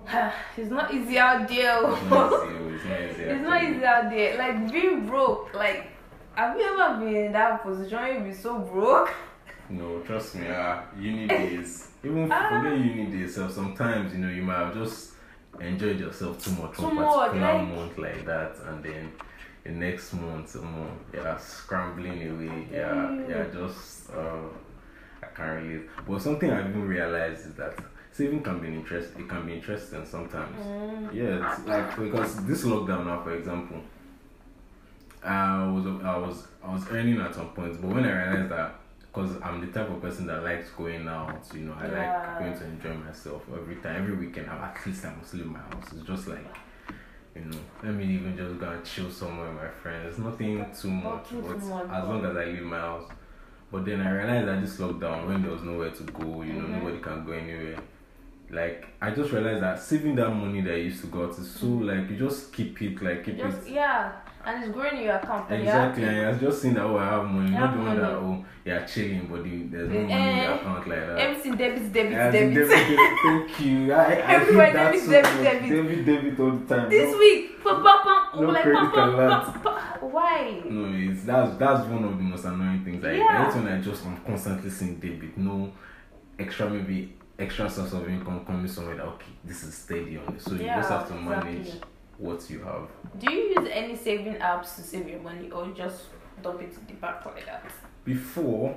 it's 0.58 0.70
not 0.70 0.94
easy 0.94 1.18
out 1.18 1.48
there. 1.48 1.80
It's 1.92 2.04
not 2.10 2.46
easy, 2.48 2.76
it's 2.76 2.86
not 2.86 3.02
easy. 3.02 3.24
It's 3.24 3.44
not 3.50 3.64
easy 3.64 3.86
out 3.86 4.10
there. 4.12 4.38
Like 4.38 4.72
being 4.72 5.08
broke. 5.08 5.54
Like, 5.54 5.88
have 6.36 6.58
you 6.58 6.64
ever 6.64 7.00
been 7.00 7.16
in 7.16 7.32
that 7.34 7.64
position 7.64 7.98
where 8.00 8.14
you 8.14 8.24
be 8.26 8.34
so 8.34 8.60
broke? 8.60 9.14
No, 9.70 10.00
trust 10.02 10.36
me, 10.36 10.48
uh, 10.48 10.82
uni 11.00 11.26
days, 11.36 11.90
even 12.04 12.30
Ah. 12.32 12.50
forget 12.62 12.78
uni 12.80 13.06
days, 13.12 13.36
so 13.36 13.50
sometimes, 13.50 14.14
you 14.14 14.20
know, 14.20 14.30
you 14.30 14.44
might 14.44 14.60
have 14.66 14.74
just 14.74 15.14
enjoyed 15.60 16.00
yourself 16.00 16.44
too 16.44 16.52
much 16.62 16.76
Too 16.78 16.84
one 16.84 16.96
much, 16.96 17.16
particular 17.16 17.54
like- 17.54 17.68
month 17.70 17.98
like 17.98 18.26
that, 18.26 18.52
and 18.68 18.84
then 18.84 19.12
the 19.64 19.72
next 19.72 20.14
month, 20.14 20.56
um, 20.58 20.90
yeah, 21.14 21.38
scrambling 21.38 22.22
away, 22.30 22.68
yeah, 22.72 23.28
yeah, 23.28 23.46
just, 23.54 24.10
uh, 24.12 24.48
I 25.22 25.26
can't 25.28 25.64
relate. 25.64 25.90
But 26.08 26.22
something 26.22 26.52
I've 26.52 26.70
even 26.70 26.88
realized 26.88 27.48
is 27.48 27.54
that 27.56 27.78
saving 28.12 28.44
can 28.44 28.60
be 28.60 28.68
interest, 28.68 29.12
it 29.18 29.28
can 29.30 29.46
be 29.46 29.54
interesting 29.54 30.06
sometimes. 30.06 30.58
Mm. 30.60 31.14
Yeah, 31.14 31.52
it's 31.54 31.66
like 31.68 31.98
because 31.98 32.46
this 32.46 32.64
lockdown 32.66 33.06
now, 33.06 33.24
for 33.24 33.34
example, 33.36 33.82
I 35.24 35.66
was 35.72 35.86
I 36.04 36.18
was 36.18 36.48
I 36.64 36.74
was 36.74 36.86
earning 36.92 37.20
at 37.22 37.34
some 37.34 37.50
point, 37.52 37.80
but 37.82 37.90
when 37.90 38.04
I 38.06 38.12
realized 38.32 38.50
that 38.52 38.76
because 39.02 39.32
I'm 39.42 39.62
the 39.62 39.68
type 39.68 39.90
of 39.90 40.02
person 40.02 40.26
that 40.28 40.44
likes 40.44 40.70
going 40.72 41.08
out, 41.08 41.46
you 41.54 41.62
know, 41.62 41.74
I 41.80 41.86
Yeah. 41.88 42.00
like 42.00 42.40
going 42.40 42.58
to 42.58 42.66
enjoy 42.66 42.94
myself 43.06 43.44
every 43.56 43.76
time, 43.76 44.02
every 44.02 44.16
weekend. 44.16 44.50
I'm 44.50 44.62
at 44.62 44.86
least 44.86 45.06
I 45.06 45.14
must 45.16 45.34
in 45.36 45.48
my 45.48 45.60
house. 45.60 45.94
It's 45.94 46.02
just 46.06 46.28
like, 46.28 46.44
you 47.36 47.42
know, 47.46 47.58
let 47.84 47.94
me 47.94 48.06
even 48.06 48.38
just 48.38 48.60
go 48.60 48.70
and 48.70 48.86
chill 48.86 49.10
somewhere 49.10 49.48
with 49.52 49.62
my 49.62 49.70
friends. 49.70 50.18
Nothing 50.20 50.66
too 50.80 50.90
much, 50.92 51.32
Nothing 51.32 51.42
but 51.42 51.60
too 51.60 51.66
much, 51.68 51.84
as 51.90 52.08
long 52.08 52.26
as 52.26 52.38
I 52.38 52.46
leave 52.46 52.62
my 52.64 52.78
house. 52.80 53.10
But 53.72 53.86
then 53.86 54.02
I 54.02 54.12
realized 54.12 54.48
that 54.48 54.62
this 54.62 54.78
lockdown, 54.78 55.28
when 55.28 55.42
there 55.42 55.52
was 55.52 55.64
nowhere 55.64 55.90
to 55.90 56.04
go, 56.04 56.44
you 56.44 56.54
know, 56.54 56.68
Mhm. 56.68 56.84
nobody 56.84 57.00
can 57.00 57.26
go 57.26 57.32
anywhere. 57.32 57.80
Like 58.52 58.86
I 59.02 59.10
just 59.12 59.32
realized 59.32 59.64
that 59.64 59.80
saving 59.80 60.16
that 60.16 60.30
money 60.30 60.62
that 60.62 60.74
I 60.74 60.78
used 60.78 61.02
to 61.02 61.08
go 61.08 61.26
out 61.26 61.32
is 61.40 61.50
so 61.50 61.66
like 61.66 62.08
you 62.12 62.18
just 62.18 62.54
keep 62.54 62.80
it, 62.84 63.02
like 63.02 63.24
keep 63.26 63.38
Just 63.38 63.66
it. 63.68 63.74
yeah. 63.74 64.12
And 64.46 64.64
it's 64.64 64.74
growing 64.74 65.02
your 65.04 65.16
account. 65.16 65.50
you're 65.50 65.60
Exactly, 65.60 66.04
and 66.06 66.28
was 66.28 66.40
just 66.40 66.62
seeing 66.62 66.74
that 66.76 66.84
oh 66.84 66.98
I 66.98 67.06
have 67.06 67.26
money, 67.26 67.52
not 67.52 67.76
the 67.76 67.82
one 67.82 67.98
that 67.98 68.12
oh 68.12 68.46
you're 68.66 68.86
chilling, 68.86 69.28
but 69.28 69.44
the, 69.44 69.64
there's 69.64 69.90
no 69.90 70.02
money 70.02 70.14
in 70.14 70.36
your 70.38 70.46
eh, 70.52 70.56
account 70.56 70.88
like 70.88 71.00
that. 71.00 71.18
Everything 71.20 71.56
debits, 71.58 71.90
debits, 71.90 72.12
Yeah, 72.14 72.32
debit, 72.32 72.54
debit, 72.70 73.00
thank 73.24 73.60
you. 73.62 73.94
I, 73.94 74.04
I 74.04 74.34
Everywhere 74.36 74.74
debit, 74.74 75.02
so 75.02 75.12
debit, 75.12 75.34
much. 75.34 75.44
debit. 75.44 75.70
debit, 75.70 76.06
debit 76.06 76.40
all 76.40 76.52
the 76.52 76.76
time. 76.76 76.90
This 76.90 77.12
No- 77.12 77.18
week, 77.18 77.64
pam, 77.64 77.84
pam, 77.84 78.00
pam, 78.04 78.42
No 78.42 78.50
like 78.50 78.64
credit 78.64 78.80
pam, 78.80 78.92
pam, 78.92 79.10
alert. 79.16 79.44
pam, 79.54 79.62
pam. 79.64 80.12
Why? 80.12 80.62
No, 80.66 81.12
it's 81.12 81.24
that's 81.24 81.58
that's 81.58 81.88
one 81.88 82.04
of 82.04 82.18
the 82.18 82.24
most 82.24 82.46
annoying 82.46 82.84
things. 82.84 83.04
Like 83.04 83.18
Yeah. 83.18 83.44
anytime 83.52 83.80
I 83.80 83.82
just 83.82 84.06
I'm 84.06 84.18
constantly 84.26 84.70
seeing 84.70 84.96
debit, 84.96 85.38
no 85.38 85.72
extra 86.40 86.70
maybe 86.70 87.14
extra 87.40 87.70
source 87.70 87.94
of 87.94 88.08
income 88.08 88.46
coming 88.46 88.68
somewhere 88.68 88.96
that 88.96 89.06
okay, 89.06 89.32
this 89.44 89.64
is 89.64 89.74
steady 89.74 90.18
on 90.18 90.36
it. 90.36 90.42
So 90.42 90.52
you 90.54 90.60
just 90.66 90.90
have 90.90 91.08
to 91.08 91.14
manage 91.16 91.60
exactly. 91.68 91.82
What 92.24 92.50
you 92.50 92.60
have. 92.64 92.88
Do 93.20 93.32
you 93.34 93.42
use 93.60 93.68
any 93.72 93.96
saving 93.96 94.36
apps 94.36 94.76
to 94.76 94.82
save 94.82 95.08
your 95.10 95.20
money, 95.22 95.52
or 95.52 95.68
just 95.76 96.04
dump 96.42 96.62
it 96.62 96.74
in 96.80 96.88
the 96.88 96.94
bank 96.94 97.26
like 97.26 97.46
that? 97.46 97.64
Before 98.06 98.76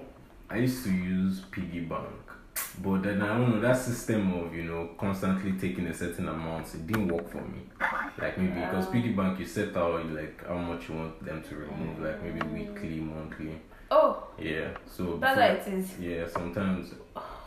I 0.51 0.57
used 0.59 0.85
to 0.85 0.91
use 0.93 1.41
piggy 1.51 1.81
bank. 1.81 2.07
But 2.83 3.03
then 3.03 3.21
I 3.23 3.29
don't 3.37 3.51
know 3.51 3.61
that 3.61 3.77
system 3.79 4.33
of 4.41 4.55
you 4.55 4.65
know 4.65 4.91
constantly 4.99 5.53
taking 5.53 5.87
a 5.87 5.95
certain 5.95 6.29
amount 6.29 6.75
it 6.75 6.87
didn't 6.87 7.09
work 7.09 7.29
for 7.31 7.43
me. 7.43 7.61
Like 8.19 8.39
maybe 8.39 8.61
because 8.61 8.87
Ah. 8.87 8.91
piggy 8.93 9.13
bank 9.13 9.39
you 9.39 9.47
set 9.47 9.77
out 9.77 10.07
like 10.11 10.47
how 10.47 10.57
much 10.57 10.89
you 10.89 10.95
want 10.97 11.25
them 11.25 11.43
to 11.49 11.57
remove, 11.57 11.99
like 12.01 12.23
maybe 12.23 12.41
weekly, 12.59 13.01
monthly. 13.01 13.57
Oh, 13.91 14.25
Yeah. 14.39 14.69
So 14.87 15.17
that's 15.21 15.39
how 15.39 15.47
it 15.47 15.79
is. 15.79 15.99
Yeah, 16.01 16.27
sometimes 16.29 16.95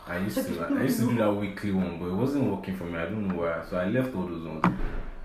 I 0.06 0.18
used 0.18 0.36
to 0.46 0.64
I 0.78 0.82
used 0.82 1.00
to 1.00 1.06
do 1.06 1.16
that 1.18 1.32
weekly 1.44 1.72
one, 1.72 1.98
but 2.00 2.06
it 2.06 2.14
wasn't 2.24 2.44
working 2.52 2.76
for 2.76 2.84
me. 2.84 2.96
I 2.98 3.04
don't 3.06 3.26
know 3.28 3.34
why. 3.42 3.62
So 3.68 3.76
I 3.78 3.86
left 3.86 4.14
all 4.14 4.26
those 4.26 4.46
ones, 4.46 4.64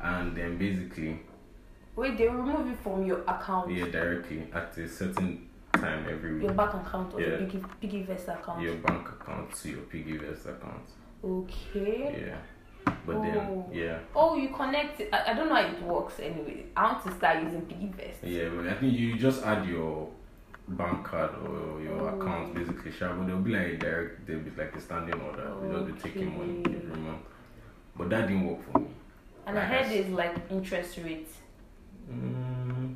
and 0.06 0.36
then 0.38 0.58
basically, 0.58 1.20
Wait, 1.96 2.18
they 2.18 2.28
remove 2.28 2.70
it 2.70 2.78
from 2.84 3.06
your 3.06 3.22
account, 3.22 3.72
yeah, 3.72 3.86
directly 3.88 4.46
at 4.54 4.78
a 4.78 4.88
certain 4.88 5.48
time 5.74 6.06
every 6.10 6.34
week 6.36 6.44
your 6.44 6.54
bank 6.54 6.74
account, 6.74 7.14
or 7.14 7.22
your 7.22 7.32
Yeah. 7.32 7.38
piggy, 7.46 7.60
Piggyvest 7.82 8.28
account. 8.28 8.62
your 8.62 8.76
bank 8.76 9.08
account 9.10 9.54
to 9.56 9.70
your 9.70 9.82
piggyvest 9.94 10.46
account. 10.54 10.86
Okay. 11.24 12.28
Yeah, 12.28 12.94
but 13.06 13.16
Oh. 13.16 13.22
then 13.22 13.64
yeah, 13.72 14.00
Oh, 14.16 14.36
you 14.36 14.50
connect. 14.50 15.02
I, 15.14 15.32
I 15.32 15.34
don't 15.34 15.48
know 15.50 15.56
how 15.56 15.62
it 15.68 15.82
works 15.84 16.20
anyway. 16.20 16.66
I 16.76 16.84
want 16.92 17.04
to 17.06 17.12
start 17.14 17.42
using 17.44 17.62
piggy 17.62 17.88
vest. 17.98 18.24
yeah. 18.24 18.50
But 18.56 18.68
I 18.68 18.74
think 18.76 18.94
you 18.94 19.18
just 19.18 19.44
add 19.44 19.66
your 19.66 20.10
bank 20.68 21.04
card 21.06 21.32
or 21.48 21.82
your 21.82 22.00
Oh. 22.02 22.20
account 22.20 22.54
basically, 22.54 22.92
sure, 22.92 23.14
but 23.16 23.26
there'll 23.28 23.42
be 23.42 23.52
like 23.52 23.68
a 23.68 23.78
direct 23.78 24.26
debit, 24.28 24.58
like 24.58 24.76
a 24.76 24.82
standing 24.82 25.20
order. 25.22 25.48
You'll 25.64 25.86
just 25.88 26.04
be 26.04 26.10
taking 26.10 26.38
money 26.38 26.60
Okay. 26.68 26.76
every 26.76 27.02
month. 27.02 27.22
But 27.98 28.10
that 28.10 28.28
didn't 28.28 28.46
work 28.48 28.62
for 28.72 28.80
me. 28.80 28.88
And 29.46 29.58
I 29.60 29.66
heard 29.66 29.86
I- 29.86 29.90
there's 29.90 30.10
like 30.10 30.36
interest 30.50 30.98
rate. 31.04 31.30
Mm, 32.12 32.96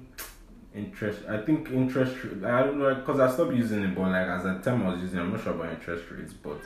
interest. 0.76 1.22
I 1.28 1.38
think 1.38 1.70
interest. 1.72 2.16
I 2.44 2.64
don't 2.64 2.80
know 2.80 2.94
because 2.96 3.20
I 3.20 3.32
stopped 3.32 3.54
using 3.54 3.84
it, 3.84 3.96
but 3.96 4.10
like 4.12 4.28
as 4.28 4.44
the 4.44 4.60
time 4.60 4.86
I 4.86 4.92
was 4.92 5.02
using, 5.02 5.20
it, 5.20 5.22
I'm 5.24 5.32
not 5.32 5.44
sure 5.44 5.54
about 5.54 5.72
interest 5.74 6.06
rates, 6.12 6.34
but 6.34 6.60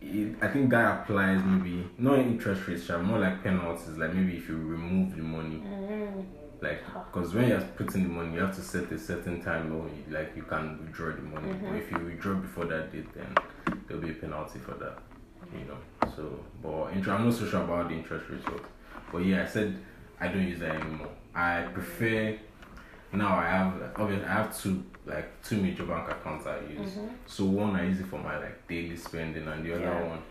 it, 0.00 0.34
I 0.42 0.48
think 0.48 0.70
that 0.70 1.02
applies 1.02 1.40
maybe 1.44 1.88
not 1.98 2.18
interest 2.18 2.66
rates, 2.66 2.88
more 2.88 3.18
like 3.18 3.42
penalties. 3.42 3.96
Like 3.96 4.14
maybe 4.14 4.36
if 4.36 4.48
you 4.48 4.56
remove 4.56 5.16
the 5.16 5.22
money, 5.22 5.62
Mm. 5.64 6.24
like 6.60 6.82
because 7.12 7.34
when 7.34 7.48
you're 7.48 7.60
putting 7.60 8.02
the 8.04 8.08
money, 8.08 8.34
you 8.34 8.40
have 8.40 8.54
to 8.56 8.62
set 8.62 8.90
a 8.90 8.98
certain 8.98 9.40
time 9.42 9.72
or 9.74 9.88
like 10.10 10.32
you 10.36 10.42
can 10.42 10.78
withdraw 10.80 11.12
the 11.14 11.22
money. 11.22 11.52
But 11.62 11.76
if 11.76 11.90
you 11.92 11.98
withdraw 11.98 12.34
before 12.34 12.64
that 12.66 12.90
date, 12.92 13.12
then 13.14 13.32
there'll 13.86 14.02
be 14.02 14.10
a 14.10 14.14
penalty 14.14 14.58
for 14.58 14.74
that. 14.74 14.98
You 15.52 15.66
know. 15.66 16.08
So, 16.16 16.40
but 16.62 16.92
inter- 16.94 17.12
I'm 17.12 17.24
not 17.26 17.34
so 17.34 17.46
sure 17.46 17.62
about 17.62 17.88
the 17.88 17.94
interest 17.94 18.28
rates. 18.28 18.44
But, 18.44 18.62
but 19.12 19.24
yeah, 19.24 19.42
I 19.42 19.46
said 19.46 19.78
I 20.20 20.28
don't 20.28 20.46
use 20.46 20.60
that 20.60 20.76
anymore. 20.76 21.08
I 21.34 21.62
prefer 21.72 22.36
now. 23.12 23.38
I 23.38 23.46
have 23.48 23.92
obviously 23.96 24.26
I 24.26 24.32
have 24.32 24.60
two 24.60 24.84
like 25.06 25.42
two 25.42 25.56
major 25.60 25.84
bank 25.84 26.08
accounts 26.10 26.46
I 26.46 26.60
use. 26.60 26.90
Mm-hmm. 26.90 27.06
So 27.26 27.44
one 27.46 27.74
I 27.76 27.86
use 27.86 28.00
it 28.00 28.06
for 28.06 28.18
my 28.18 28.38
like 28.38 28.66
daily 28.68 28.96
spending, 28.96 29.46
and 29.48 29.64
the 29.64 29.74
other 29.74 29.82
Yeah. 29.84 30.08
one 30.08 30.22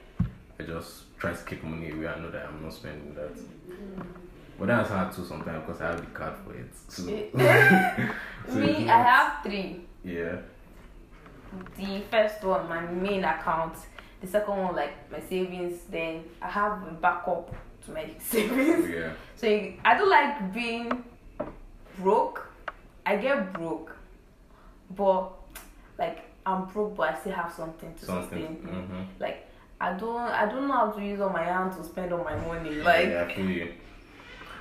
I 0.59 0.63
just 0.63 1.17
try 1.17 1.31
to 1.33 1.43
keep 1.45 1.63
money 1.63 1.91
away. 1.91 2.07
I 2.07 2.19
know 2.19 2.29
that 2.31 2.48
I'm 2.48 2.62
not 2.63 2.74
spending 2.74 3.13
that. 3.15 3.31
But 4.59 4.67
that's 4.67 4.89
hard 4.89 5.13
too 5.13 5.24
sometimes 5.25 5.65
because 5.65 5.81
I 5.81 5.88
have 5.91 6.00
the 6.01 6.07
card 6.07 6.33
for 6.43 6.53
it. 6.53 6.69
So, 6.89 7.03
So 8.53 8.55
Me, 8.59 8.89
I 8.89 9.01
have 9.03 9.43
three. 9.43 9.81
yeah. 10.03 10.36
The 11.77 12.01
first 12.12 12.43
one, 12.43 12.67
my 12.69 12.81
main 12.81 13.24
account. 13.24 13.75
The 14.21 14.27
second 14.27 14.57
one, 14.57 14.75
like 14.75 15.09
my 15.12 15.19
savings. 15.21 15.79
Then 15.89 16.24
I 16.41 16.50
have 16.50 16.86
a 16.88 16.91
backup 16.91 17.55
to 17.86 17.91
my 17.91 18.09
savings. 18.19 18.89
Yeah. 18.89 19.12
So 19.36 19.48
you- 19.48 19.74
I 19.86 19.98
don't 19.98 20.09
like 20.09 20.53
being 20.53 21.03
broke. 22.00 22.48
I 23.05 23.15
get 23.17 23.53
broke, 23.53 23.95
but 24.95 25.31
like 25.98 26.24
I'm 26.45 26.65
broke, 26.65 26.95
but 26.95 27.13
I 27.15 27.19
still 27.19 27.33
have 27.33 27.51
something 27.51 27.93
to 27.93 28.00
sustain. 28.00 28.21
Something. 28.21 28.65
me. 28.65 28.71
Mm-hmm. 28.71 29.01
Like 29.19 29.48
I 29.81 29.93
don't, 29.93 30.19
I 30.19 30.45
don't 30.45 30.67
know 30.67 30.74
how 30.74 30.91
to 30.91 31.01
use 31.03 31.19
all 31.21 31.29
my 31.29 31.43
hands 31.43 31.77
to 31.77 31.83
spend 31.83 32.12
all 32.13 32.24
my 32.24 32.36
money. 32.36 32.75
Like 32.75 33.07
yeah, 33.07 33.24
I 33.29 33.33
feel 33.33 33.50
you. 33.50 33.74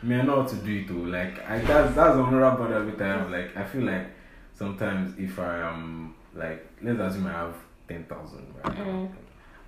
Mean, 0.02 0.20
I 0.20 0.22
know 0.22 0.42
how 0.42 0.48
to 0.48 0.54
do 0.56 0.76
it 0.76 0.87
too. 0.87 1.06
Like, 1.06 1.44
I 1.50 1.58
that's 1.58 1.94
that's 1.96 2.16
another 2.16 2.56
part 2.56 2.70
of 2.70 2.88
it. 2.88 3.00
I 3.02 3.06
have 3.18 3.30
like, 3.30 3.56
I 3.56 3.64
feel 3.64 3.82
like 3.82 4.06
sometimes 4.54 5.18
if 5.18 5.38
I 5.40 5.58
am 5.68 6.14
like, 6.34 6.64
let's 6.82 7.00
assume 7.00 7.26
I 7.26 7.32
have 7.32 7.54
ten 7.88 8.04
thousand 8.04 8.54
right 8.64 8.78
now. 8.78 8.84
Mm. 8.84 9.10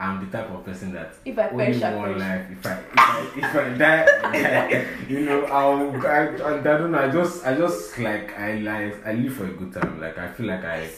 I'm 0.01 0.25
the 0.25 0.37
type 0.39 0.51
of 0.51 0.65
person 0.65 0.93
that 0.95 1.13
if 1.27 1.39
I 1.39 1.49
only 1.51 1.79
perish, 1.79 1.83
one 1.83 2.19
life. 2.19 2.47
If 2.51 2.67
I 2.67 2.73
if 2.73 2.89
I, 2.97 3.31
if 3.37 3.55
I 3.55 3.79
die, 3.79 4.07
I 4.25 4.87
you 5.09 5.21
know, 5.21 5.45
I'll 5.45 5.95
I, 6.07 6.09
I, 6.09 6.59
I 6.59 6.61
don't 6.63 6.91
know. 6.93 6.99
I 6.99 7.11
just 7.11 7.47
I 7.47 7.55
just 7.55 7.99
like 7.99 8.39
I 8.39 8.55
like 8.55 9.07
I 9.07 9.13
live 9.13 9.35
for 9.35 9.45
a 9.45 9.53
good 9.53 9.73
time. 9.75 10.01
Like 10.01 10.17
I 10.17 10.29
feel 10.33 10.47
like 10.47 10.65
I 10.65 10.89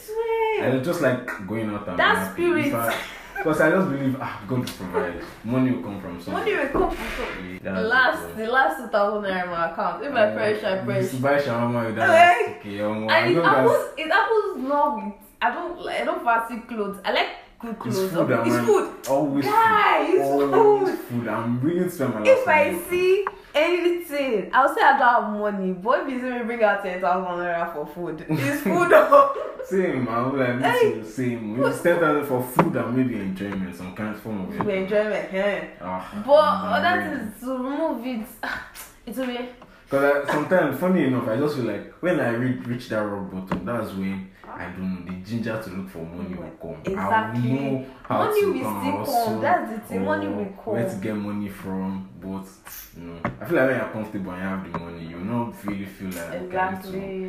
I. 0.61 0.67
I 0.71 0.79
just 0.79 1.01
like 1.01 1.25
going 1.47 1.69
out 1.69 1.87
and 1.87 1.99
That 1.99 2.17
happy. 2.17 2.43
Spirit. 2.43 2.73
I- 2.73 2.97
Because 3.35 3.59
I 3.59 3.71
just 3.71 3.89
believe 3.89 4.15
ah, 4.21 4.41
God 4.47 4.59
will 4.59 4.65
provide. 4.65 5.21
Money 5.43 5.71
will 5.71 5.83
come 5.83 5.99
from 5.99 6.21
somewhere. 6.21 6.43
Money 6.45 6.55
will 6.55 6.67
come 6.69 6.91
from 6.95 7.07
somewhere. 7.17 7.59
Yeah, 7.63 7.73
The 7.73 7.81
last, 7.81 8.23
it, 8.23 8.37
the 8.37 8.47
last 8.47 8.77
two 8.79 8.87
thousand 8.87 9.23
naira 9.29 9.43
in 9.43 9.49
my 9.49 9.71
account. 9.71 10.03
If 10.05 10.13
I 10.13 10.25
perish, 10.31 10.63
I 10.63 10.77
perish. 10.77 11.09
to 11.11 11.17
buy 11.17 11.41
shawarma 11.41 11.85
with 11.87 11.95
that. 11.97 12.07
Like, 12.07 12.59
okay, 12.59 12.79
um, 12.81 13.09
I 13.09 13.17
And 13.19 13.31
it 13.31 13.35
know 13.35 13.43
that's. 13.43 13.99
It 13.99 14.09
happens 14.11 14.63
not. 14.63 15.17
I 15.41 15.53
don't. 15.53 15.87
I 15.89 16.03
don't 16.05 16.23
fancy 16.23 16.57
clothes. 16.69 16.99
I 17.03 17.11
like 17.11 17.29
good 17.63 17.87
it's 17.87 18.11
food. 18.11 18.29
Man. 18.29 18.47
It's 18.47 18.57
food. 18.67 19.07
Always 19.09 19.45
Guys, 19.45 20.07
food. 20.09 20.15
it's 20.15 20.23
Always 20.53 20.89
food. 20.89 20.99
food. 21.09 21.27
I'm 21.27 21.61
willing 21.63 21.89
to 21.89 22.07
my 22.09 22.21
If 22.23 22.47
I 22.47 22.79
see 22.89 23.25
anything, 23.55 24.49
I'll 24.53 24.73
say 24.73 24.81
I 24.81 24.97
don't 24.97 25.23
have 25.23 25.39
money. 25.39 25.71
Boy, 25.73 25.99
see 26.07 26.13
me 26.15 26.43
bring 26.43 26.63
out 26.63 26.83
ten 26.83 26.99
thousand 27.01 27.37
naira 27.43 27.73
for 27.73 27.85
food, 27.87 28.25
it's 28.29 28.61
food. 28.63 28.89
though. 28.89 29.35
Same, 29.65 30.03
man. 30.05 30.37
Like, 30.37 30.55
me 30.57 30.63
Hey. 30.63 30.93
too, 30.93 31.03
same. 31.05 31.57
We 31.57 31.71
spend 31.71 32.01
that 32.01 32.25
for 32.25 32.43
food 32.43 32.75
and 32.75 32.97
maybe 32.97 33.15
enjoyment, 33.15 33.75
some 33.75 33.95
kind 33.95 34.13
of 34.15 34.21
form 34.21 34.41
of 34.41 34.67
it. 34.67 34.75
enjoyment, 34.83 35.29
yeah. 35.31 35.63
Ah, 35.81 36.23
But 36.25 36.33
other 36.33 37.01
things 37.17 37.39
to 37.41 37.51
remove 37.57 38.05
it, 38.05 38.27
it 39.05 39.15
will 39.15 39.27
be. 39.27 39.49
Because 39.93 40.27
sometimes, 40.27 40.79
funny 40.79 41.03
enough, 41.03 41.27
I 41.27 41.37
just 41.37 41.55
feel 41.55 41.65
like 41.65 41.93
when 42.01 42.19
I 42.19 42.29
reach, 42.29 42.65
reach 42.65 42.89
that 42.89 42.97
rock 43.01 43.31
bottom, 43.31 43.63
that's 43.63 43.91
when 43.91 44.27
I 44.43 44.65
don't 44.71 45.05
the 45.05 45.29
ginger 45.29 45.61
to 45.61 45.69
look 45.69 45.87
for 45.87 45.99
money 45.99 46.33
will 46.33 46.49
come. 46.59 46.81
Exactly. 46.83 47.51
I 47.51 47.53
know 47.53 47.85
how 48.01 48.17
Money 48.25 48.41
to 48.41 48.53
will 48.53 48.61
come, 48.63 49.05
still 49.05 49.25
come. 49.25 49.41
That's 49.41 49.71
the 49.71 49.79
thing. 49.81 50.03
Money 50.05 50.27
will 50.29 50.45
come. 50.63 50.73
Where 50.73 50.89
to 50.89 50.95
get 50.95 51.15
money 51.15 51.47
from, 51.47 52.09
but 52.19 52.45
you 52.97 53.03
know, 53.07 53.19
I 53.39 53.45
feel 53.45 53.55
like 53.57 53.67
when 53.69 53.77
you're 53.77 53.89
comfortable 53.89 54.31
and 54.31 54.41
you 54.41 54.47
have 54.47 54.73
the 54.73 54.79
money, 54.79 55.05
you 55.05 55.17
not 55.19 55.63
really 55.63 55.85
feel 55.85 56.07
like 56.09 56.31
need 56.31 56.39
to- 56.39 56.45
Exactly. 56.45 57.23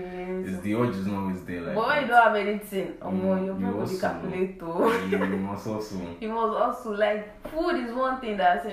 It's 0.46 0.60
the 0.62 0.74
urge 0.74 0.96
is 0.96 1.06
not 1.06 1.20
always 1.20 1.44
there. 1.44 1.60
Like 1.60 1.74
But 1.74 1.86
when 1.86 2.00
you 2.00 2.08
don't 2.08 2.22
have 2.22 2.36
anything, 2.36 2.94
um, 3.02 3.20
Mm, 3.20 3.24
your 3.24 3.36
you 3.46 3.52
brain 3.52 3.72
will 3.74 3.80
also- 3.82 4.00
calculator. 4.00 5.06
you 5.10 5.36
must 5.36 5.66
also, 5.66 5.96
You 6.18 6.28
must 6.30 6.56
also 6.56 6.92
like 6.96 7.46
food 7.50 7.74
is 7.86 7.94
one 7.94 8.18
thing 8.22 8.38
that 8.38 8.64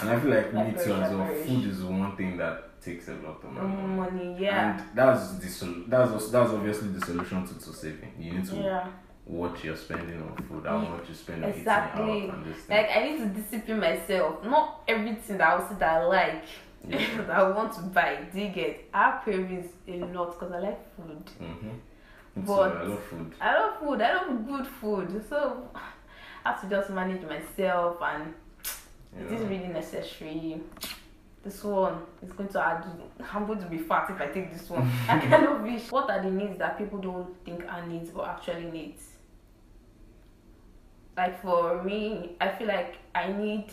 and 0.00 0.10
I 0.10 0.18
feel 0.18 0.30
like 0.30 0.52
Like 0.52 0.76
me 0.76 0.84
too 0.84 0.92
as 0.94 1.12
well. 1.14 1.26
Food 1.46 1.64
is 1.66 1.84
one 1.84 2.16
thing 2.16 2.36
that 2.38 2.64
takes 2.84 3.08
a 3.08 3.14
lot 3.14 3.42
of 3.44 3.50
money. 3.52 3.74
um, 3.74 3.96
money, 3.96 4.36
yeah, 4.38 4.78
And 4.78 4.88
that's 4.96 5.34
the 5.38 5.48
sol- 5.48 5.84
that's 5.86 6.30
that's 6.30 6.50
obviously 6.50 6.88
the 6.88 7.04
solution 7.06 7.46
to, 7.46 7.54
to 7.54 7.72
saving. 7.72 8.12
You 8.18 8.32
need 8.32 8.46
to 8.48 8.56
yeah. 8.56 8.88
watch 9.26 9.64
your 9.64 9.76
spending 9.76 10.20
on 10.22 10.36
food, 10.48 10.66
how 10.66 10.78
Mm, 10.80 10.90
much 10.98 11.08
you 11.08 11.14
spend 11.14 11.44
on 11.44 11.50
exactly. 11.50 12.02
eating 12.18 12.30
out 12.30 12.36
and 12.38 12.46
this 12.46 12.62
thing. 12.64 12.76
Like 12.76 12.90
I 12.96 13.08
need 13.08 13.18
to 13.18 13.26
discipline 13.40 13.80
myself. 13.80 14.44
Not 14.44 14.82
everything 14.88 15.38
that 15.38 15.60
I 15.60 15.68
say 15.68 15.74
that 15.78 16.02
I 16.02 16.04
like 16.06 16.44
Yeah. 16.88 16.98
that 17.26 17.30
I 17.30 17.50
want 17.50 17.72
to 17.74 17.82
buy. 17.82 18.18
Do 18.32 18.40
you 18.40 18.48
get? 18.48 18.88
I 18.92 19.02
have 19.10 19.22
cravings 19.22 19.70
a 19.88 19.98
lot 20.16 20.32
because 20.32 20.52
I 20.52 20.58
like 20.58 20.96
food. 20.96 21.24
Mm-hmm. 21.40 21.68
But- 22.46 22.76
I 22.76 22.82
love 22.82 23.04
food. 23.04 23.34
I 23.40 23.54
love 23.58 23.78
food. 23.78 24.00
I 24.02 24.14
love 24.14 24.46
good 24.48 24.66
food. 24.66 25.24
So 25.28 25.68
I 25.74 26.48
have 26.50 26.60
to 26.62 26.68
just 26.68 26.90
manage 26.90 27.22
myself 27.22 27.98
and 28.02 28.34
You 29.16 29.26
it 29.26 29.32
is 29.32 29.42
really 29.42 29.68
necessary. 29.68 30.60
This 31.42 31.64
one 31.64 32.02
is 32.22 32.32
going 32.32 32.48
to 32.50 32.60
add. 32.64 32.86
I'm 33.32 33.46
going 33.46 33.58
to 33.58 33.66
be 33.66 33.78
fat 33.78 34.08
if 34.10 34.20
I 34.20 34.26
take 34.26 34.52
this 34.52 34.70
one. 34.70 34.88
I 35.08 35.18
kind 35.18 35.44
of 35.46 35.60
wish. 35.62 35.90
What 35.90 36.08
are 36.10 36.22
the 36.22 36.30
needs 36.30 36.58
that 36.58 36.78
people 36.78 36.98
don't 37.00 37.34
think 37.44 37.64
are 37.68 37.84
needs 37.86 38.10
but 38.10 38.28
actually 38.28 38.70
needs? 38.70 39.02
Like 41.16 41.42
for 41.42 41.82
me, 41.82 42.36
I 42.40 42.48
feel 42.48 42.68
like 42.68 42.96
I 43.14 43.32
need 43.32 43.66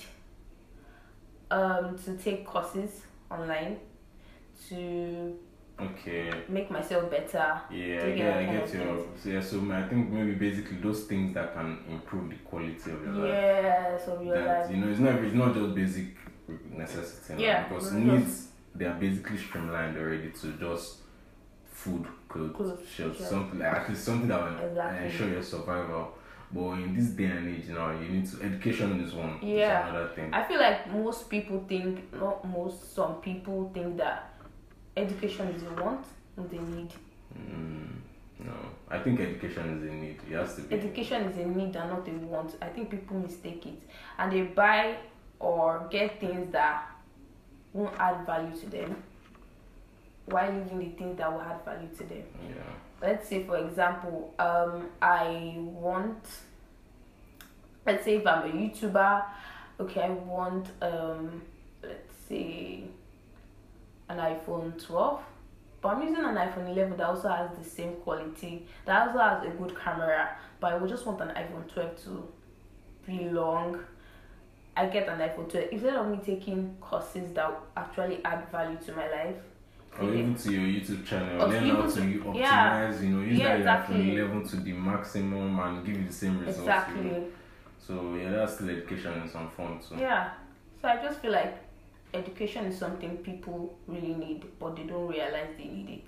um 1.52 1.98
to 2.06 2.18
take 2.18 2.46
courses 2.46 3.02
online 3.32 3.78
to 4.70 5.36
Okay. 5.82 6.30
make 6.50 6.70
myself 6.70 7.10
better. 7.10 7.62
Yeah, 7.72 8.02
Do 8.02 8.08
I 8.08 8.10
get, 8.10 8.18
get 8.18 8.38
I 8.38 8.46
get 8.52 8.64
of 8.64 8.74
your. 8.74 9.06
So, 9.16 9.30
yeah, 9.30 9.40
so 9.40 9.72
I 9.72 9.84
think 9.88 10.10
maybe 10.12 10.34
basically 10.34 10.78
those 10.78 11.06
things 11.06 11.34
that 11.36 11.54
can 11.54 11.78
improve 11.90 12.30
the 12.30 12.36
quality 12.38 12.92
of 12.92 13.02
your 13.02 13.14
life. 13.14 13.30
Yes, 13.30 14.08
of 14.10 14.22
your 14.26 14.36
that 14.36 14.64
life. 14.64 14.72
you 14.72 14.78
know, 14.78 14.90
it's 14.92 15.00
not 15.00 15.16
it's 15.24 15.34
not 15.34 15.54
just 15.56 15.74
basic 15.76 16.19
necessity. 16.70 17.34
now, 17.34 17.40
Yeah, 17.40 17.68
because 17.68 17.94
needs 17.94 18.48
they 18.76 18.86
are 18.86 18.94
basically 18.96 19.38
streamlined 19.38 19.98
already 19.98 20.32
to 20.32 20.54
just 20.54 20.98
food, 21.66 22.06
clothes, 22.28 22.56
Clothes, 22.56 22.80
shelter, 22.88 23.24
something 23.24 23.60
like 23.60 23.74
at 23.74 23.90
least 23.90 24.04
something 24.04 24.28
that 24.28 24.42
will 24.42 24.68
Exactly. 24.70 25.06
ensure 25.06 25.30
your 25.30 25.44
survival. 25.44 26.14
But 26.52 26.72
in 26.80 26.96
this 26.96 27.10
day 27.10 27.26
and 27.26 27.48
age 27.56 27.70
now, 27.70 27.92
you 27.92 28.08
need 28.10 28.26
to 28.26 28.42
education 28.44 29.00
is 29.02 29.14
one. 29.14 29.38
Yeah. 29.42 29.80
It's 29.82 29.90
another 29.90 30.08
thing. 30.16 30.34
I 30.34 30.44
feel 30.44 30.60
like 30.60 30.92
most 30.92 31.30
people 31.30 31.64
think, 31.68 32.12
not 32.14 32.44
most, 32.48 32.94
some 32.96 33.16
people 33.22 33.70
think 33.74 33.98
that 33.98 34.34
education 34.98 35.48
is 35.50 35.62
a 35.64 35.82
want 35.82 36.06
and 36.38 36.50
they 36.50 36.58
need. 36.58 36.92
Mm, 37.38 37.90
no, 38.40 38.54
I 38.90 38.98
think 39.00 39.20
education 39.20 39.78
is 39.78 39.84
a 39.84 39.94
need. 39.94 40.18
It 40.30 40.34
has 40.36 40.56
to 40.56 40.62
be. 40.64 40.76
Education 40.76 41.24
is 41.24 41.38
a 41.38 41.46
need 41.46 41.76
and 41.76 41.90
not 41.92 42.08
a 42.08 42.12
want. 42.12 42.56
I 42.62 42.70
think 42.70 42.90
people 42.90 43.18
mistake 43.20 43.66
it 43.68 43.82
and 44.18 44.32
they 44.32 44.42
buy 44.42 44.98
or 45.40 45.88
get 45.90 46.20
things 46.20 46.52
that 46.52 46.86
won't 47.74 47.96
add 48.00 48.26
value 48.26 48.56
to 48.60 48.70
them 48.70 49.04
while 50.26 50.52
leaving 50.52 50.80
the 50.80 50.90
things 50.98 51.18
that 51.18 51.32
will 51.32 51.42
add 51.42 51.64
value 51.66 51.88
to 51.98 52.04
them. 52.04 52.24
Yeah. 52.48 52.56
let's 53.02 53.28
say 53.30 53.44
for 53.44 53.58
example 53.58 54.34
um 54.40 54.88
i 55.02 55.56
want 55.58 56.24
let's 57.86 58.06
say 58.06 58.18
if 58.18 58.28
i'm 58.28 58.50
a 58.50 58.54
youtuber 58.54 59.24
okay 59.80 60.02
i 60.02 60.10
want 60.10 60.68
um 60.82 61.42
let's 61.82 62.14
say 62.28 62.84
an 64.10 64.18
iphone 64.18 64.86
12 64.86 65.22
but 65.82 65.90
i'm 65.90 66.02
using 66.02 66.24
an 66.26 66.36
iphone 66.36 66.70
11 66.72 66.98
that 66.98 67.08
also 67.08 67.30
has 67.30 67.50
the 67.58 67.64
same 67.64 67.94
quality 68.04 68.68
that 68.86 69.08
also 69.08 69.20
has 69.20 69.46
a 69.46 69.50
good 69.58 69.76
camera 69.80 70.38
but 70.60 70.74
i 70.74 70.78
would 70.78 70.90
just 70.90 71.06
want 71.06 71.22
an 71.22 71.30
iphone 71.30 71.66
12 71.74 72.04
to 72.04 72.28
be 73.08 73.30
long 73.30 73.80
i 74.82 74.86
get 74.96 75.08
an 75.14 75.20
iphone 75.28 75.48
12 75.50 75.68
instead 75.72 75.96
of 75.96 76.08
me 76.12 76.18
taking 76.32 76.60
courses 76.80 77.34
that 77.34 77.52
actually 77.76 78.18
add 78.24 78.42
value 78.52 78.78
to 78.86 78.92
my 78.94 79.08
life 79.20 79.36
Or 80.00 80.06
even 80.14 80.36
to 80.36 80.52
your 80.56 80.68
YouTube 80.76 81.04
channel, 81.10 81.42
Or 81.42 81.48
learn 81.50 81.70
how 81.70 81.82
to 81.82 81.92
to- 81.96 82.02
optimize, 82.30 82.36
yeah. 82.40 83.00
you 83.02 83.10
know, 83.10 83.22
use 83.32 83.40
Yeah, 83.40 83.48
that 83.50 83.58
exactly. 83.60 83.96
iPhone 83.96 84.18
11 84.20 84.48
to 84.50 84.56
the 84.68 84.74
maximum 84.74 85.60
and 85.60 85.86
give 85.86 85.98
you 86.00 86.06
the 86.12 86.14
same 86.24 86.36
results. 86.40 86.60
you 86.60 86.66
know. 86.66 86.72
exactly 86.72 87.24
So 87.86 87.94
yeah, 88.20 88.32
that's 88.36 88.54
still 88.56 88.70
education 88.78 89.14
in 89.22 89.28
some 89.36 89.50
form 89.56 89.80
So. 89.82 89.96
Yeah. 90.08 90.24
So 90.82 90.88
I 90.88 90.96
just 91.06 91.18
feel 91.22 91.32
like 91.42 91.54
education 92.14 92.66
is 92.66 92.78
something 92.78 93.18
people 93.30 93.60
really 93.88 94.14
need, 94.26 94.40
but 94.60 94.76
they 94.76 94.84
don't 94.92 95.08
realize 95.08 95.50
they 95.58 95.66
need 95.78 95.90
it. 96.00 96.08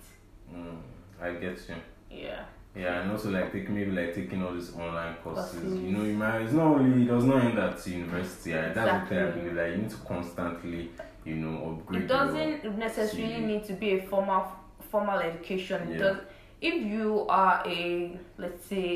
Mm, 0.54 0.78
I 1.20 1.28
get 1.44 1.58
you. 1.68 1.76
Yeah. 2.24 2.44
Yeah, 2.74 3.02
and 3.02 3.10
also 3.10 3.30
like 3.30 3.52
take 3.52 3.68
maybe 3.68 3.90
like 3.90 4.14
taking 4.14 4.42
all 4.42 4.54
these 4.54 4.74
online 4.74 5.14
courses. 5.22 5.52
Courses. 5.60 5.78
You 5.80 5.90
know, 5.92 6.04
you 6.04 6.14
might 6.14 6.40
it's 6.40 6.52
not 6.54 6.66
only 6.68 7.02
it 7.02 7.06
does 7.08 7.24
not 7.24 7.44
end 7.44 7.58
at 7.58 7.86
university. 7.86 8.54
I, 8.54 8.72
that's 8.72 9.10
the 9.10 9.14
thing 9.14 9.18
I 9.26 9.30
believe. 9.30 9.52
Like 9.54 9.70
you 9.72 9.76
need 9.76 9.90
to 9.90 9.96
constantly, 9.96 10.90
you 11.24 11.34
know, 11.34 11.72
upgrade. 11.72 12.02
It 12.04 12.06
doesn't 12.08 12.78
necessarily 12.78 13.40
need 13.40 13.64
to 13.64 13.74
be 13.74 13.98
a 13.98 14.02
formal 14.06 14.46
formal 14.90 15.18
education. 15.18 15.82
It 15.82 15.92
Yeah. 15.92 15.98
does 15.98 16.16
if 16.62 16.74
you 16.82 17.26
are 17.28 17.62
a 17.66 18.18
let's 18.38 18.64
say 18.66 18.86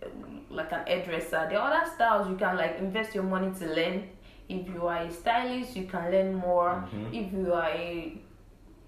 a 0.00 0.52
like 0.52 0.72
an 0.72 0.84
hairdresser, 0.86 1.36
are 1.36 1.54
other 1.54 1.88
styles 1.94 2.28
you 2.28 2.36
can 2.36 2.56
like 2.56 2.78
invest 2.78 3.14
your 3.14 3.24
money 3.24 3.52
to 3.60 3.66
learn. 3.66 4.08
If 4.48 4.68
you 4.68 4.86
are 4.88 5.02
a 5.02 5.10
stylist, 5.10 5.76
you 5.76 5.84
can 5.86 6.10
learn 6.10 6.34
more. 6.34 6.84
Mhm. 6.92 7.14
If 7.14 7.32
you 7.32 7.52
are 7.52 7.68
a 7.70 8.18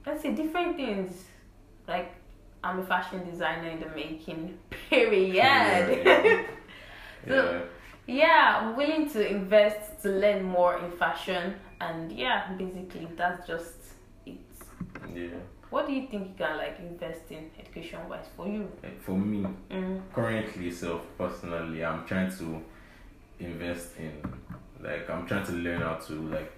let's 0.05 0.23
say 0.23 0.35
different 0.35 0.77
things 0.77 1.27
like 1.87 2.11
I'm 2.67 2.79
a 2.81 2.87
fashion 2.87 3.25
designer 3.31 3.69
in 3.71 3.81
the 3.81 3.89
making. 3.95 4.59
Period. 4.91 5.35
Yeah, 5.35 5.89
yeah. 5.89 6.43
So- 7.29 7.53
yeah. 7.53 7.61
Yeah, 8.09 8.61
I'm 8.61 8.77
willing 8.77 9.11
to 9.11 9.21
invest 9.29 10.01
to 10.03 10.09
learn 10.11 10.45
more 10.45 10.79
in 10.79 10.93
fashion, 10.93 11.55
and 11.81 12.13
yeah, 12.13 12.53
basically 12.57 13.09
that's 13.17 13.45
just 13.49 13.75
it. 14.25 14.39
yeah. 15.13 15.27
What 15.71 15.89
do 15.89 15.93
you 15.93 16.07
think 16.07 16.29
you 16.29 16.35
can 16.39 16.57
like 16.57 16.79
invest 16.79 17.23
in 17.31 17.51
education 17.59 17.99
wise 18.09 18.27
for 18.37 18.47
you? 18.47 18.71
For 19.01 19.19
me, 19.19 19.45
Mm. 19.71 20.03
currently 20.15 20.71
self 20.71 21.03
personally 21.19 21.85
i'm 21.85 22.07
trying 22.07 22.31
to 22.39 22.63
invest 23.41 23.97
in 23.99 24.13
like 24.81 25.11
i'm 25.11 25.27
trying 25.27 25.45
to 25.47 25.53
learn 25.53 25.81
how 25.83 25.95
to 25.95 26.13
like 26.37 26.53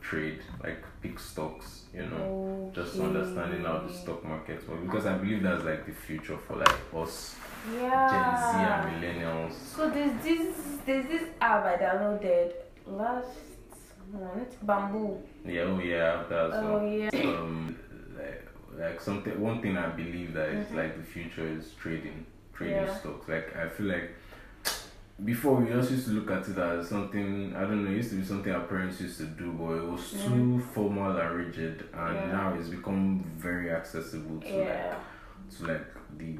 trade 0.00 0.40
like 0.62 0.82
pick 1.02 1.18
stocks 1.18 1.82
you 1.94 2.02
know 2.06 2.70
just 2.74 2.98
understanding 2.98 3.64
how 3.64 3.78
the 3.86 3.92
stock 3.92 4.24
market 4.24 4.66
works 4.68 4.82
because 4.86 5.06
i 5.06 5.14
believe 5.18 5.42
that's 5.42 5.64
like 5.64 5.84
the 5.86 5.92
future 5.92 6.36
for 6.38 6.56
like 6.56 6.78
us 6.94 7.36
gen 7.68 7.80
z 7.80 8.56
Yeah. 8.62 8.86
and 8.86 9.02
millennials 9.02 9.52
So 9.76 9.90
there's 9.90 10.16
this 10.22 10.54
there's 10.86 11.06
this 11.06 11.24
app 11.40 11.64
I 11.66 11.76
downloaded 11.76 12.52
last 12.86 13.28
month, 14.12 14.56
Bamboo. 14.62 15.18
yeah 15.44 15.62
oh 15.62 15.78
yeah 15.78 16.22
that's 16.28 16.54
Oh 16.56 16.78
one. 16.78 16.92
yeah. 16.92 17.10
um 17.38 17.76
like 18.18 18.46
like 18.78 19.00
something 19.00 19.38
one 19.40 19.60
thing 19.62 19.76
i 19.76 19.88
believe 19.88 20.32
that 20.34 20.48
is 20.48 20.66
Mhm. 20.68 20.76
like 20.76 20.96
the 20.96 21.02
future 21.02 21.46
is 21.58 21.72
trading 21.82 22.24
trading 22.54 22.76
Yeah. 22.86 22.94
stocks 22.98 23.28
like 23.28 23.54
i 23.56 23.68
feel 23.68 23.86
like 23.86 24.10
before 25.24 25.56
we 25.56 25.68
just 25.70 25.90
used 25.90 26.06
to 26.06 26.12
look 26.12 26.30
at 26.30 26.48
it 26.48 26.56
as 26.56 26.88
something 26.88 27.54
i 27.56 27.60
don't 27.62 27.84
know 27.84 27.90
it 27.90 27.96
used 27.96 28.10
to 28.10 28.16
be 28.16 28.24
something 28.24 28.52
our 28.52 28.62
parents 28.66 29.00
used 29.00 29.18
to 29.18 29.24
do 29.26 29.52
but 29.52 29.72
it 29.74 29.84
was 29.84 30.12
too 30.12 30.58
formal 30.74 31.16
and 31.16 31.34
rigid 31.36 31.88
and 31.92 32.14
Yeah. 32.16 32.26
now 32.32 32.54
it's 32.54 32.68
become 32.68 33.22
very 33.36 33.70
accessible 33.70 34.40
to 34.40 34.48
Yeah. 34.48 34.94
like 34.94 35.58
to 35.58 35.66
like 35.66 35.86
the 36.18 36.38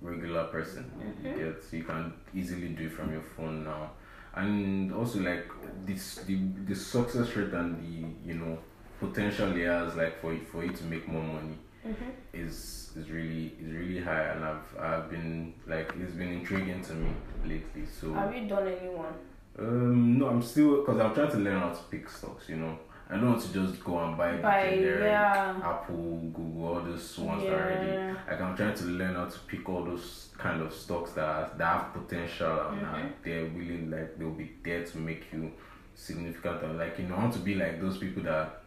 regular 0.00 0.44
person 0.44 0.90
you 1.00 1.30
Mhm. 1.30 1.38
get 1.38 1.64
you 1.72 1.82
can 1.84 2.12
easily 2.34 2.68
do 2.68 2.86
it 2.86 2.92
from 2.92 3.12
your 3.12 3.22
phone 3.36 3.64
now 3.64 3.90
and 4.34 4.92
also 4.92 5.20
like 5.20 5.46
this 5.84 6.16
the 6.26 6.36
the 6.66 6.74
success 6.74 7.34
rate 7.36 7.52
and 7.52 7.82
the 7.82 8.28
you 8.28 8.34
know 8.38 8.58
potential 9.00 9.48
layers 9.48 9.96
like 9.96 10.20
for 10.20 10.34
for 10.52 10.64
you 10.64 10.72
to 10.72 10.84
make 10.84 11.08
more 11.08 11.22
money 11.24 11.58
Mhm. 11.86 12.10
is 12.34 12.92
is 12.96 13.10
really 13.10 13.54
is 13.62 13.72
really 13.72 14.00
high 14.00 14.24
and 14.34 14.44
I've 14.44 14.76
I've 14.78 15.10
been 15.10 15.54
like 15.66 15.92
it's 16.00 16.12
been 16.14 16.32
intriguing 16.40 16.82
to 16.82 16.92
me 16.94 17.10
lately 17.44 17.84
so 17.86 18.12
Have 18.12 18.34
you 18.36 18.46
done 18.48 18.68
anyone? 18.68 19.14
um 19.58 20.18
no 20.18 20.28
I'm 20.28 20.42
still 20.42 20.80
because 20.80 21.00
I'm 21.00 21.14
trying 21.14 21.30
to 21.30 21.38
learn 21.38 21.60
how 21.60 21.70
to 21.70 21.82
pick 21.90 22.08
stocks 22.08 22.48
you 22.48 22.56
know 22.56 22.78
I 23.08 23.14
don't 23.14 23.30
want 23.30 23.42
to 23.42 23.52
just 23.52 23.82
go 23.82 23.98
and 23.98 24.16
buy 24.16 24.36
generic 24.36 25.00
yeah. 25.02 25.56
Apple 25.64 26.30
Google 26.34 26.68
all 26.68 26.80
those 26.82 27.18
ones 27.18 27.44
are 27.44 27.54
already 27.54 28.14
like 28.28 28.40
I'm 28.40 28.56
trying 28.56 28.74
to 28.74 28.84
learn 28.84 29.14
how 29.14 29.24
to 29.24 29.38
pick 29.48 29.68
all 29.68 29.84
those 29.84 30.28
kind 30.38 30.60
of 30.62 30.72
stocks 30.72 31.12
that 31.12 31.24
are, 31.24 31.50
that 31.58 31.66
have 31.66 31.92
potential 31.94 32.68
and 32.70 32.80
Mhm. 32.82 32.94
are 32.94 33.12
they're 33.24 33.46
willing 33.46 33.90
like 33.90 34.18
they'll 34.18 34.30
be 34.30 34.52
there 34.62 34.84
to 34.84 34.98
make 34.98 35.24
you 35.32 35.50
significant 35.94 36.62
and 36.62 36.78
like 36.78 36.98
you 36.98 37.06
know 37.06 37.16
I 37.16 37.18
want 37.20 37.32
to 37.34 37.40
be 37.40 37.54
like 37.54 37.80
those 37.80 37.98
people 37.98 38.22
that 38.24 38.59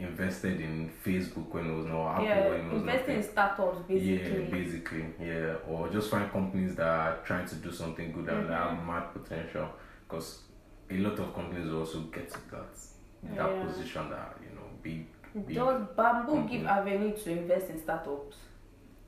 invested 0.00 0.60
in 0.60 0.90
Facebook 1.04 1.48
when 1.52 1.70
it 1.70 1.74
was 1.76 1.86
not 1.86 2.12
Apple 2.14 2.24
yeah, 2.26 2.48
when 2.48 2.60
it 2.60 2.72
was 2.72 2.82
investing 2.82 3.16
in 3.16 3.22
startups 3.22 3.78
basically. 3.88 4.44
Yeah, 4.44 4.50
basically, 4.50 5.04
yeah, 5.20 5.54
or 5.66 5.88
just 5.88 6.10
find 6.10 6.30
companies 6.30 6.76
that 6.76 6.86
are 6.86 7.18
trying 7.24 7.46
to 7.48 7.54
do 7.56 7.72
something 7.72 8.12
good 8.12 8.28
and 8.28 8.48
that 8.48 8.70
have 8.70 8.86
mad 8.86 9.12
potential. 9.12 9.68
Because 10.08 10.42
a 10.90 10.96
lot 10.98 11.18
of 11.18 11.34
companies 11.34 11.72
also 11.72 12.00
get 12.02 12.28
to 12.30 12.38
that 12.52 12.68
that 13.36 13.50
Yeah. 13.50 13.64
position 13.64 14.10
that 14.10 14.36
you 14.42 14.54
know 14.54 14.66
big. 14.82 15.06
big 15.46 15.56
Does 15.56 15.82
Bamboo 15.96 16.32
company. 16.34 16.58
give 16.58 16.66
avenue 16.66 17.16
to 17.16 17.30
invest 17.30 17.70
in 17.70 17.78
startups? 17.82 18.36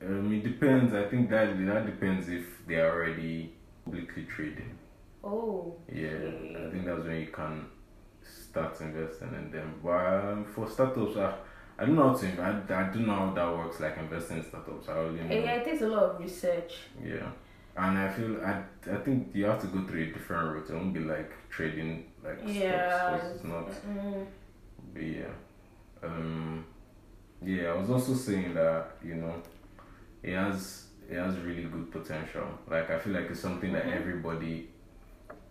Um, 0.02 0.32
it 0.32 0.42
depends. 0.42 0.92
I 0.94 1.04
think 1.08 1.30
that 1.30 1.56
that 1.66 1.86
depends 1.86 2.28
if 2.28 2.66
they 2.66 2.76
are 2.76 2.90
already 2.90 3.54
publicly 3.84 4.24
trading. 4.24 4.76
Oh. 5.22 5.76
Yeah, 5.92 6.08
Okay. 6.08 6.56
I 6.66 6.70
think 6.70 6.84
that's 6.86 7.04
when 7.04 7.20
you 7.20 7.26
can 7.28 7.66
start 8.30 8.80
investing 8.80 9.34
in 9.34 9.50
them. 9.50 9.74
But 9.82 10.44
for 10.54 10.68
startups, 10.68 11.16
I, 11.16 11.34
I 11.78 11.84
don't 11.86 11.96
know 11.96 12.08
how 12.10 12.14
to. 12.16 12.26
inv- 12.26 12.70
I, 12.70 12.80
I 12.80 12.82
don't 12.92 13.06
know 13.06 13.14
how 13.14 13.30
that 13.32 13.56
works. 13.56 13.80
Like 13.80 13.96
investing 13.98 14.38
in 14.38 14.44
startups, 14.44 14.88
I 14.88 14.92
only 14.98 15.22
know. 15.22 15.34
Yeah, 15.34 15.52
it 15.54 15.64
takes 15.64 15.82
a 15.82 15.88
lot 15.88 16.02
of 16.04 16.20
research. 16.20 16.74
Yeah, 17.02 17.30
and 17.76 17.98
I 17.98 18.08
feel 18.10 18.40
I 18.44 18.62
I 18.92 18.96
think 18.96 19.30
you 19.34 19.44
have 19.46 19.60
to 19.62 19.66
go 19.68 19.86
through 19.86 20.02
a 20.02 20.06
different 20.06 20.54
route. 20.54 20.70
It 20.70 20.74
won't 20.74 20.92
be 20.94 21.00
like 21.00 21.30
trading 21.48 22.06
like 22.24 22.38
Yeah. 22.46 23.16
stocks. 23.18 23.34
It's 23.34 23.44
not. 23.44 23.68
Mm. 23.88 24.26
But 24.92 25.02
yeah, 25.02 25.32
um, 26.02 26.64
yeah. 27.42 27.68
I 27.72 27.76
was 27.76 27.90
also 27.90 28.14
saying 28.14 28.54
that 28.54 28.96
you 29.04 29.14
know, 29.16 29.34
it 30.22 30.34
has 30.34 30.86
it 31.08 31.16
has 31.16 31.36
really 31.38 31.64
good 31.64 31.90
potential. 31.90 32.46
Like 32.68 32.90
I 32.90 32.98
feel 32.98 33.12
like 33.12 33.30
it's 33.30 33.40
something 33.40 33.72
that 33.72 33.84
Mhm. 33.84 33.96
everybody 34.00 34.69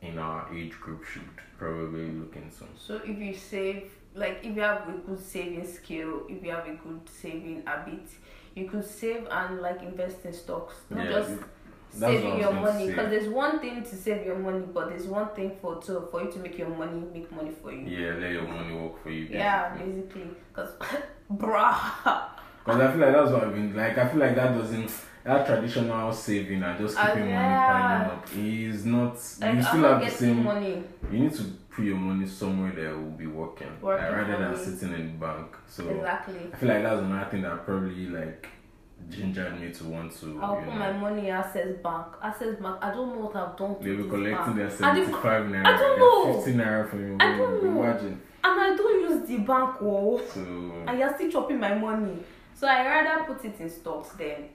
in 0.01 0.17
our 0.17 0.47
age 0.55 0.79
group 0.79 1.03
should 1.05 1.29
probably 1.57 2.07
look 2.12 2.35
into. 2.35 2.65
So 2.77 3.01
if 3.03 3.17
you 3.17 3.33
save, 3.35 3.91
like 4.15 4.39
if 4.43 4.55
you 4.55 4.62
have 4.62 4.88
a 4.88 4.93
good 5.05 5.19
saving 5.19 5.67
skill, 5.67 6.23
if 6.29 6.43
you 6.43 6.51
have 6.51 6.67
a 6.67 6.73
good 6.75 7.01
saving 7.09 7.63
habit, 7.65 8.07
you 8.55 8.67
could 8.69 8.85
save 8.85 9.27
and 9.29 9.59
like 9.62 9.81
invest 9.83 10.25
in 10.25 10.33
stocks, 10.33 10.75
not 10.89 11.05
Yeah, 11.05 11.12
just 11.12 11.31
it- 11.31 11.39
that's 11.91 12.01
what 12.01 12.09
I 12.12 12.15
saving 12.21 12.39
your 12.39 12.53
money. 12.53 12.88
Because 12.88 13.09
there's 13.09 13.27
one 13.29 13.59
thing 13.59 13.81
to 13.83 13.95
save 13.95 14.23
your 14.25 14.38
money, 14.38 14.63
but 14.73 14.89
there's 14.89 15.07
one 15.07 15.29
thing 15.29 15.57
for 15.62 15.81
to 15.81 16.01
for 16.12 16.23
you 16.23 16.31
to 16.31 16.39
make 16.39 16.57
your 16.57 16.69
money 16.69 17.03
make 17.13 17.31
money 17.31 17.51
for 17.62 17.71
you. 17.71 17.85
Yeah, 17.88 18.13
let 18.15 18.31
your 18.31 18.43
money 18.43 18.75
work 18.75 19.01
for 19.03 19.09
you. 19.09 19.25
Yeah, 19.29 19.69
basically. 19.75 19.91
basically, 19.95 20.27
because 20.53 20.71
bruh, 21.33 22.29
Because 22.63 22.79
I 22.81 22.91
feel 22.91 22.99
like 23.01 23.13
that's 23.13 23.31
what 23.31 23.43
I've 23.43 23.53
been 23.53 23.75
like. 23.75 23.97
I 23.97 24.07
feel 24.07 24.19
like 24.19 24.35
that 24.35 24.53
doesn't 24.55 24.91
that 25.23 25.45
traditional 25.45 26.12
saving 26.13 26.63
and 26.63 26.79
just 26.79 26.97
Uh, 26.97 27.08
keeping 27.08 27.32
money 27.34 27.55
piling 27.55 28.12
up 28.12 28.27
is 28.38 28.86
not. 28.86 29.13
Like, 29.41 29.55
you 29.55 29.63
still 29.63 29.84
have 29.84 30.01
the 30.01 30.10
same. 30.10 30.43
money. 30.43 30.84
You 31.12 31.19
need 31.19 31.34
to 31.34 31.43
put 31.69 31.86
your 31.86 31.97
money 31.97 32.25
somewhere 32.25 32.71
that 32.71 32.95
will 32.95 33.12
be 33.12 33.27
working, 33.27 33.67
Working 33.82 34.05
like, 34.05 34.15
rather 34.27 34.38
than 34.38 34.55
sitting 34.55 34.93
in 34.95 35.05
the 35.19 35.25
bank. 35.25 35.55
So 35.67 35.88
Exactly. 35.89 36.39
I 36.53 36.55
feel 36.55 36.69
like 36.69 36.84
that's 36.84 37.01
another 37.01 37.29
thing 37.32 37.41
that 37.43 37.65
probably 37.65 38.08
like 38.08 38.47
gingered 39.10 39.60
me 39.60 39.71
to 39.71 39.84
want 39.86 40.13
to. 40.19 40.39
I'll 40.41 40.55
put 40.58 40.67
know, 40.67 40.71
my 40.73 40.91
money 40.93 41.27
in 41.29 41.34
Access 41.36 41.77
Bank. 41.84 42.08
Access 42.21 42.55
Bank. 42.62 42.77
I 42.82 42.91
don't 42.91 43.10
know 43.15 43.25
what 43.25 43.36
I've 43.36 43.55
done 43.58 43.77
to 43.77 43.84
They 43.84 43.91
were 43.91 44.03
this 44.03 44.12
collecting 44.12 44.55
their 44.55 44.69
75 44.69 45.43
naira, 45.45 45.65
I 45.65 45.77
don't 45.77 45.99
know. 45.99 46.34
50 46.41 46.53
naira 46.53 46.89
from 46.89 47.08
you. 47.08 47.17
I 47.19 47.38
don't 47.38 47.63
know. 47.63 47.84
Imagine. 47.84 48.21
And 48.43 48.60
I 48.62 48.75
don't 48.75 49.01
use 49.10 49.27
the 49.27 49.38
bank, 49.38 49.75
oh. 49.82 50.21
So, 50.34 50.39
and 50.88 50.99
you're 50.99 51.13
still 51.15 51.32
chopping 51.32 51.60
my 51.60 51.73
money. 51.75 52.23
So 52.53 52.67
I 52.67 52.86
rather 52.86 53.23
put 53.34 53.43
it 53.45 53.60
in 53.60 53.69
stocks 53.69 54.10
then. 54.17 54.49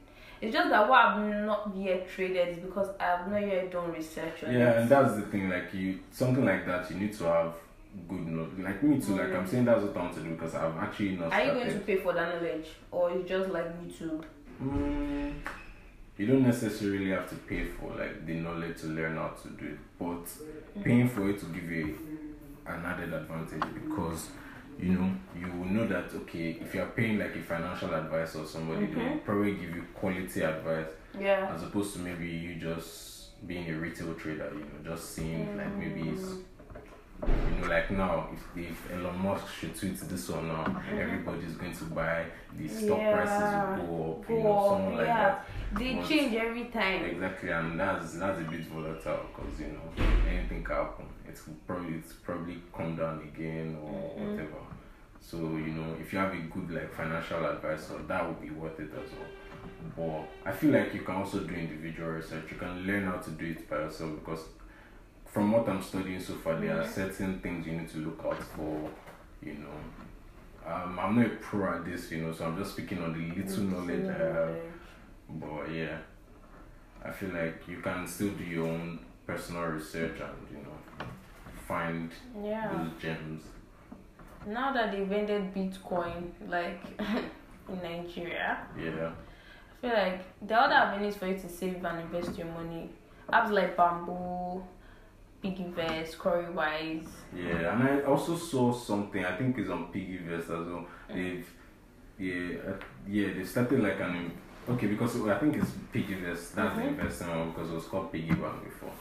It's 0.44 0.52
just 0.52 0.68
that 0.68 0.86
what 0.86 0.98
I've 1.06 1.46
not 1.46 1.72
yet 1.74 2.06
traded 2.06 2.48
is 2.48 2.58
because 2.58 2.88
I've 3.00 3.30
not 3.30 3.40
yet 3.40 3.70
done 3.70 3.90
research 3.90 4.44
on 4.44 4.52
yeah, 4.52 4.72
it. 4.72 4.76
and 4.80 4.88
that's 4.90 5.14
the 5.14 5.22
thing. 5.22 5.48
Like, 5.48 5.72
you, 5.72 6.00
something 6.12 6.44
like 6.44 6.66
that, 6.66 6.90
you 6.90 6.96
need 6.96 7.14
to 7.14 7.24
have 7.24 7.54
good 8.06 8.26
knowledge. 8.26 8.58
Like, 8.58 8.82
me 8.82 9.00
too. 9.00 9.16
Like, 9.16 9.32
I'm 9.32 9.46
saying 9.46 9.64
that's 9.64 9.80
what 9.80 9.96
I 9.96 10.00
want 10.02 10.14
to 10.16 10.20
do 10.20 10.30
because 10.30 10.54
I've 10.54 10.76
actually 10.76 11.16
not 11.16 11.32
Are 11.32 11.44
you 11.46 11.52
going 11.52 11.72
to 11.72 11.78
pay 11.78 11.96
for 11.96 12.12
that 12.12 12.34
knowledge, 12.34 12.66
or 12.90 13.10
you 13.12 13.24
just 13.26 13.48
like 13.48 13.64
YouTube? 13.82 14.22
Mm, 14.62 15.34
you 16.18 16.26
don't 16.26 16.42
necessarily 16.42 17.08
have 17.08 17.26
to 17.30 17.36
pay 17.36 17.64
for 17.64 17.94
like 17.96 18.26
the 18.26 18.34
knowledge 18.34 18.78
to 18.82 18.88
learn 18.88 19.16
how 19.16 19.28
to 19.42 19.48
do 19.48 19.64
it, 19.64 19.78
but 19.98 20.84
paying 20.84 21.08
for 21.08 21.30
it 21.30 21.40
to 21.40 21.46
give 21.46 21.70
you 21.70 21.98
an 22.66 22.84
added 22.84 23.14
advantage 23.14 23.62
because 23.82 24.28
you 24.78 24.92
know 24.92 25.10
you 25.38 25.46
will 25.46 25.66
know 25.66 25.86
that 25.86 26.12
okay 26.14 26.58
if 26.60 26.74
you 26.74 26.80
are 26.82 26.88
paying 26.88 27.18
like 27.18 27.34
a 27.36 27.42
financial 27.42 27.94
advisor 27.94 28.40
or 28.40 28.46
somebody 28.46 28.86
they 28.86 29.02
will 29.02 29.18
probably 29.18 29.52
give 29.52 29.74
you 29.74 29.84
quality 29.94 30.42
advice 30.42 30.86
Yeah. 31.18 31.52
as 31.54 31.62
opposed 31.62 31.94
to 31.94 32.00
maybe 32.00 32.26
you 32.26 32.56
just 32.56 33.46
being 33.46 33.68
a 33.70 33.74
retail 33.78 34.14
trader 34.14 34.50
you 34.52 34.60
know 34.60 34.94
just 34.96 35.14
seeing 35.14 35.56
like 35.56 35.74
maybe 35.76 36.00
mm. 36.00 36.14
it's 36.14 36.32
you 37.22 37.60
know 37.60 37.68
like 37.68 37.90
now 37.90 38.28
if, 38.32 38.68
if 38.70 38.92
Elon 38.92 39.18
Musk 39.18 39.44
should 39.58 39.74
tweet 39.76 39.98
this 40.00 40.28
or 40.30 40.42
now 40.42 40.64
mm-hmm. 40.64 40.98
everybody's 40.98 41.54
going 41.54 41.74
to 41.74 41.84
buy 41.84 42.24
the 42.58 42.68
stock 42.68 42.98
Yeah. 42.98 43.14
prices 43.14 43.80
will 43.80 43.86
go 43.86 44.12
up 44.12 44.28
you 44.30 44.36
Go 44.36 44.42
know 44.42 44.58
up, 44.58 44.70
someone 44.70 44.96
like 44.96 45.06
that 45.06 45.46
They 45.78 45.94
But- 45.94 46.08
change 46.08 46.34
every 46.36 46.64
time. 46.66 47.04
Exactly, 47.04 47.50
and 47.50 47.80
that's 47.80 48.14
that's 48.14 48.40
a 48.40 48.44
bit 48.44 48.60
volatile 48.66 49.26
because 49.34 49.60
you 49.60 49.68
know 49.68 50.03
anything 50.64 50.76
can 50.76 50.76
happen. 50.76 51.06
It's 51.28 51.42
probably 51.66 51.94
it's 51.94 52.12
probably 52.12 52.62
come 52.76 52.96
down 52.96 53.22
again 53.22 53.76
or 53.82 53.90
whatever. 53.90 54.58
So 55.20 55.36
you 55.36 55.72
know 55.72 55.96
if 56.00 56.12
you 56.12 56.18
have 56.18 56.32
a 56.32 56.36
good 56.36 56.70
like 56.70 56.94
financial 56.94 57.44
advisor, 57.44 57.98
that 58.06 58.26
would 58.26 58.40
be 58.40 58.50
worth 58.50 58.78
it 58.80 58.90
as 58.92 59.10
well. 59.12 60.26
But 60.44 60.50
I 60.50 60.52
feel 60.52 60.72
like 60.72 60.94
you 60.94 61.00
can 61.00 61.16
also 61.16 61.40
do 61.40 61.54
individual 61.54 62.10
research. 62.10 62.50
You 62.50 62.58
can 62.58 62.86
learn 62.86 63.04
how 63.04 63.16
to 63.16 63.30
do 63.30 63.46
it 63.46 63.68
by 63.68 63.76
yourself 63.76 64.12
because 64.20 64.44
from 65.26 65.52
what 65.52 65.68
I'm 65.68 65.82
studying 65.82 66.20
so 66.20 66.34
far, 66.34 66.60
there 66.60 66.80
are 66.80 66.86
certain 66.86 67.40
things 67.40 67.66
you 67.66 67.72
need 67.72 67.88
to 67.90 67.98
look 67.98 68.22
out 68.24 68.42
for. 68.42 68.90
You 69.42 69.54
know, 69.54 70.70
um, 70.70 70.98
I'm 70.98 71.16
not 71.16 71.26
a 71.26 71.36
pro 71.36 71.76
at 71.76 71.84
this, 71.84 72.10
you 72.10 72.22
know, 72.22 72.32
so 72.32 72.46
I'm 72.46 72.56
just 72.56 72.72
speaking 72.72 73.02
on 73.02 73.12
the 73.12 73.34
little 73.34 73.64
knowledge 73.64 74.06
I 74.06 74.12
have. 74.12 74.56
But 75.28 75.70
yeah, 75.72 75.98
I 77.04 77.10
feel 77.10 77.30
like 77.30 77.62
you 77.66 77.80
can 77.80 78.06
still 78.06 78.30
do 78.30 78.44
your 78.44 78.66
own 78.68 79.00
personal 79.26 79.62
research 79.64 80.20
and 80.20 80.36
you 80.50 80.58
know 80.64 81.06
find 81.68 82.10
Yeah. 82.42 82.68
those 82.72 82.90
gems. 83.00 83.42
Now 84.46 84.72
that 84.72 84.92
they've 84.92 85.10
ended 85.10 85.54
Bitcoin, 85.54 86.30
like 86.46 86.82
in 87.68 87.76
Nigeria, 87.82 88.58
Yeah, 88.78 89.10
I 89.10 89.80
feel 89.80 89.90
like 89.94 90.20
the 90.46 90.54
other 90.60 90.74
avenues 90.74 91.16
for 91.16 91.26
you 91.26 91.38
to 91.38 91.48
save 91.48 91.82
and 91.84 92.00
invest 92.00 92.36
your 92.36 92.48
money, 92.48 92.90
apps 93.32 93.50
like 93.50 93.74
Bamboo, 93.76 94.62
Piggyvest, 95.42 96.16
Cowrywise. 96.16 97.08
yeah, 97.34 97.72
and 97.74 97.82
I 97.82 98.02
also 98.02 98.36
saw 98.36 98.72
something. 98.72 99.24
I 99.24 99.36
think 99.36 99.56
it's 99.58 99.70
on 99.70 99.90
Piggyvest 99.92 100.40
as 100.42 100.48
well. 100.68 100.86
They've 101.08 101.46
yeah 102.18 102.58
uh, 102.68 102.72
yeah 103.08 103.32
they 103.34 103.44
started 103.44 103.80
like 103.82 103.98
an 104.00 104.30
okay 104.68 104.86
because 104.86 105.16
I 105.26 105.38
think 105.38 105.56
it's 105.56 105.70
Piggyvest. 105.92 106.54
That's 106.54 106.76
the 106.76 106.82
Mhm. 106.82 106.88
investment 106.88 107.54
because 107.54 107.70
it 107.70 107.74
was 107.74 107.84
called 107.86 108.12
Piggy 108.12 108.34
Bank 108.34 108.62
before. 108.64 108.92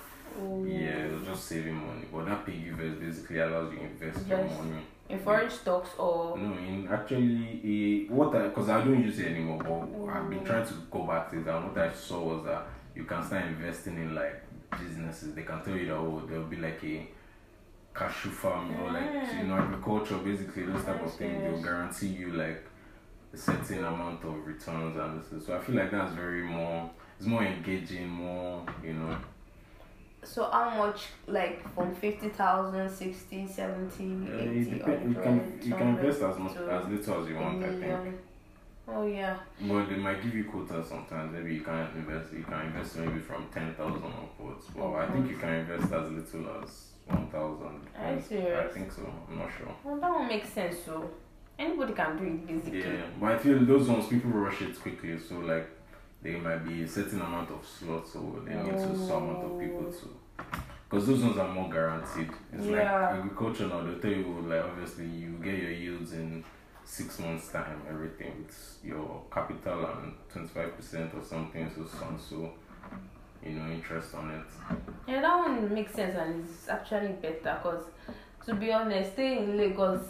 Yeah, 0.66 1.06
it 1.06 1.14
was 1.14 1.28
just 1.28 1.46
saving 1.46 1.76
money, 1.76 2.06
but 2.12 2.26
that 2.26 2.46
Piggyvest 2.46 3.00
basically 3.00 3.40
allows 3.40 3.72
you 3.72 3.80
to 3.80 3.86
invest 3.86 4.28
your 4.28 4.38
money. 4.44 4.84
In 5.10 5.20
foreign 5.20 5.50
stocks 5.50 5.90
or 5.98 6.38
No, 6.38 6.54
in 6.58 6.88
actually, 6.90 7.62
eh, 7.64 8.14
what 8.14 8.36
I 8.36 8.48
because 8.48 8.70
I 8.70 8.84
don't 8.84 9.04
use 9.04 9.20
it 9.20 9.28
anymore, 9.28 9.62
but 9.62 10.10
I've 10.10 10.30
been 10.30 10.44
trying 10.44 10.66
to 10.66 10.74
go 10.90 11.06
back 11.06 11.30
to 11.32 11.40
it. 11.40 11.48
And 11.48 11.68
what 11.68 11.78
I 11.78 11.92
saw 11.94 12.24
was 12.24 12.46
that 12.46 12.66
you 12.96 13.04
can 13.04 13.24
start 13.24 13.46
investing 13.46 13.98
in 13.98 14.16
like 14.16 14.42
businesses. 14.72 15.36
They 15.36 15.44
can 15.44 15.62
tell 15.64 15.76
you 15.76 15.88
that 15.88 15.96
oh, 15.96 16.24
there'll 16.28 16.46
be 16.46 16.56
like 16.58 16.84
a 16.84 17.08
cashew 17.94 18.30
farm 18.30 18.76
or 18.82 18.92
like 18.92 19.34
you 19.38 19.44
know 19.44 19.56
agriculture, 19.56 20.18
basically 20.18 20.64
those 20.64 20.84
type 20.84 21.04
of 21.04 21.14
things. 21.14 21.44
They'll 21.44 21.62
guarantee 21.62 22.08
you 22.08 22.32
like 22.34 22.66
a 23.34 23.38
certain 23.38 23.84
amount 23.84 24.24
of 24.24 24.46
returns 24.48 24.96
and 24.98 25.22
this. 25.22 25.46
So 25.46 25.56
I 25.56 25.60
feel 25.60 25.76
like 25.76 25.92
that's 25.92 26.14
very 26.14 26.44
more. 26.44 26.90
It's 27.18 27.28
more 27.28 27.44
engaging, 27.44 28.08
more 28.08 28.66
you 28.84 28.94
know. 28.94 29.18
So 30.24 30.50
how 30.52 30.70
much 30.78 31.02
like 31.28 31.68
from 31.74 31.94
50,000, 31.96 32.90
60, 32.90 33.48
70, 33.48 34.28
Uh, 34.32 34.38
80, 34.38 34.60
it 34.60 34.70
depend, 34.78 35.10
you 35.16 35.22
can 35.22 35.60
you 35.62 35.76
can 35.76 35.88
invest 35.90 36.22
as 36.22 36.38
much 36.38 36.56
as 36.58 36.88
little 36.88 37.22
as 37.24 37.30
you 37.30 37.36
want. 37.36 37.64
I 37.64 37.70
think. 37.70 38.16
Oh 38.88 39.06
yeah. 39.08 39.38
Well, 39.66 39.86
they 39.86 39.96
might 39.96 40.22
give 40.22 40.36
you 40.36 40.44
quotas 40.46 40.88
sometimes. 40.90 41.32
Maybe 41.34 41.56
you 41.56 41.62
can 41.62 41.88
invest. 41.96 42.34
You 42.34 42.44
can 42.44 42.66
invest 42.68 42.98
maybe 42.98 43.20
from 43.20 43.48
ten 43.54 43.74
thousand 43.76 44.04
upwards. 44.24 44.66
Well, 44.76 44.96
I 44.96 45.08
think 45.12 45.30
you 45.30 45.38
can 45.38 45.54
invest 45.54 45.84
as 45.86 46.12
little 46.12 46.62
as 46.62 46.88
one 47.08 47.28
thousand. 47.28 47.80
You 48.16 48.22
serious? 48.22 48.70
I 48.70 48.74
think 48.74 48.92
so. 48.92 49.04
I'm 49.30 49.38
not 49.40 49.50
sure. 49.58 49.74
Well, 49.86 49.98
that 50.02 50.12
one 50.12 50.28
makes 50.28 50.50
sense. 50.50 50.78
So 50.86 51.10
anybody 51.58 51.94
can 51.94 52.18
do 52.18 52.26
it 52.26 52.46
basically. 52.48 52.80
Yeah, 52.80 53.06
but 53.20 53.32
I 53.32 53.38
feel 53.38 53.60
those 53.66 53.88
ones 53.88 54.08
people 54.08 54.32
rush 54.32 54.62
it 54.62 54.78
quickly. 54.82 55.18
So 55.18 55.36
like, 55.36 55.68
there 56.24 56.40
might 56.40 56.66
be 56.68 56.84
a 56.84 56.88
certain 56.88 57.22
amount 57.22 57.50
of 57.52 57.66
slots, 57.66 58.14
so 58.14 58.42
they 58.46 58.56
need 58.56 58.72
to 58.72 58.96
some 58.98 59.24
amount 59.30 59.44
of 59.44 59.60
people 59.60 59.92
to. 59.92 60.10
Because 60.90 61.08
those 61.08 61.22
ones 61.24 61.38
are 61.38 61.48
more 61.54 61.70
guaranteed. 61.72 62.30
It's 62.54 62.66
Yeah. 62.66 62.78
like 62.78 63.20
agriculture 63.20 63.68
now. 63.68 63.82
They'll 63.84 64.00
tell 64.00 64.12
you 64.12 64.42
like 64.48 64.64
obviously 64.64 65.06
you 65.08 65.32
get 65.44 65.58
your 65.60 65.72
yields 65.72 66.14
in 66.14 66.44
six 66.86 67.20
months 67.20 67.52
time. 67.52 67.82
Everything 67.90 68.46
with 68.46 68.80
your 68.84 69.24
capital 69.32 69.86
and 69.86 70.14
twenty 70.32 70.48
five 70.48 70.76
percent 70.78 71.12
or 71.16 71.24
something. 71.24 71.70
So 71.76 71.86
some 71.86 72.18
so 72.20 72.52
you 73.44 73.54
know 73.54 73.70
interest 73.72 74.14
on 74.16 74.30
it. 74.32 74.46
Yeah, 75.08 75.22
that 75.22 75.36
one 75.38 75.74
makes 75.74 75.94
sense 75.94 76.16
and 76.16 76.46
it's 76.46 76.70
actually 76.70 77.14
better 77.22 77.60
because 77.62 77.86
to 78.46 78.54
be 78.56 78.72
honest, 78.72 79.14
staying 79.14 79.44
in 79.44 79.58
Lagos 79.58 80.02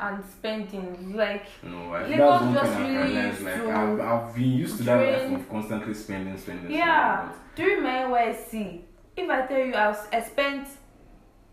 and 0.00 0.24
spending 0.24 1.16
like 1.16 1.46
No, 1.62 1.92
I 1.92 2.06
Lagos 2.06 2.54
that's 2.54 2.68
just 2.68 2.78
really 2.78 2.96
realized. 2.96 3.42
Like 3.42 3.54
to 3.54 3.70
I've, 3.70 4.00
I've 4.00 4.34
been 4.34 4.50
used 4.50 4.76
to 4.78 4.82
that 4.84 5.22
life 5.30 5.40
of 5.40 5.48
constantly 5.48 5.94
spending, 5.94 6.36
spending, 6.36 6.70
yeah. 6.70 7.32
spending. 7.32 7.40
During 7.56 7.82
my 7.82 7.90
NYC, 7.90 8.80
if 9.16 9.30
I 9.30 9.46
tell 9.46 9.58
you 9.58 9.74
I, 9.74 9.88
was, 9.88 10.06
I 10.12 10.20
spent 10.20 10.68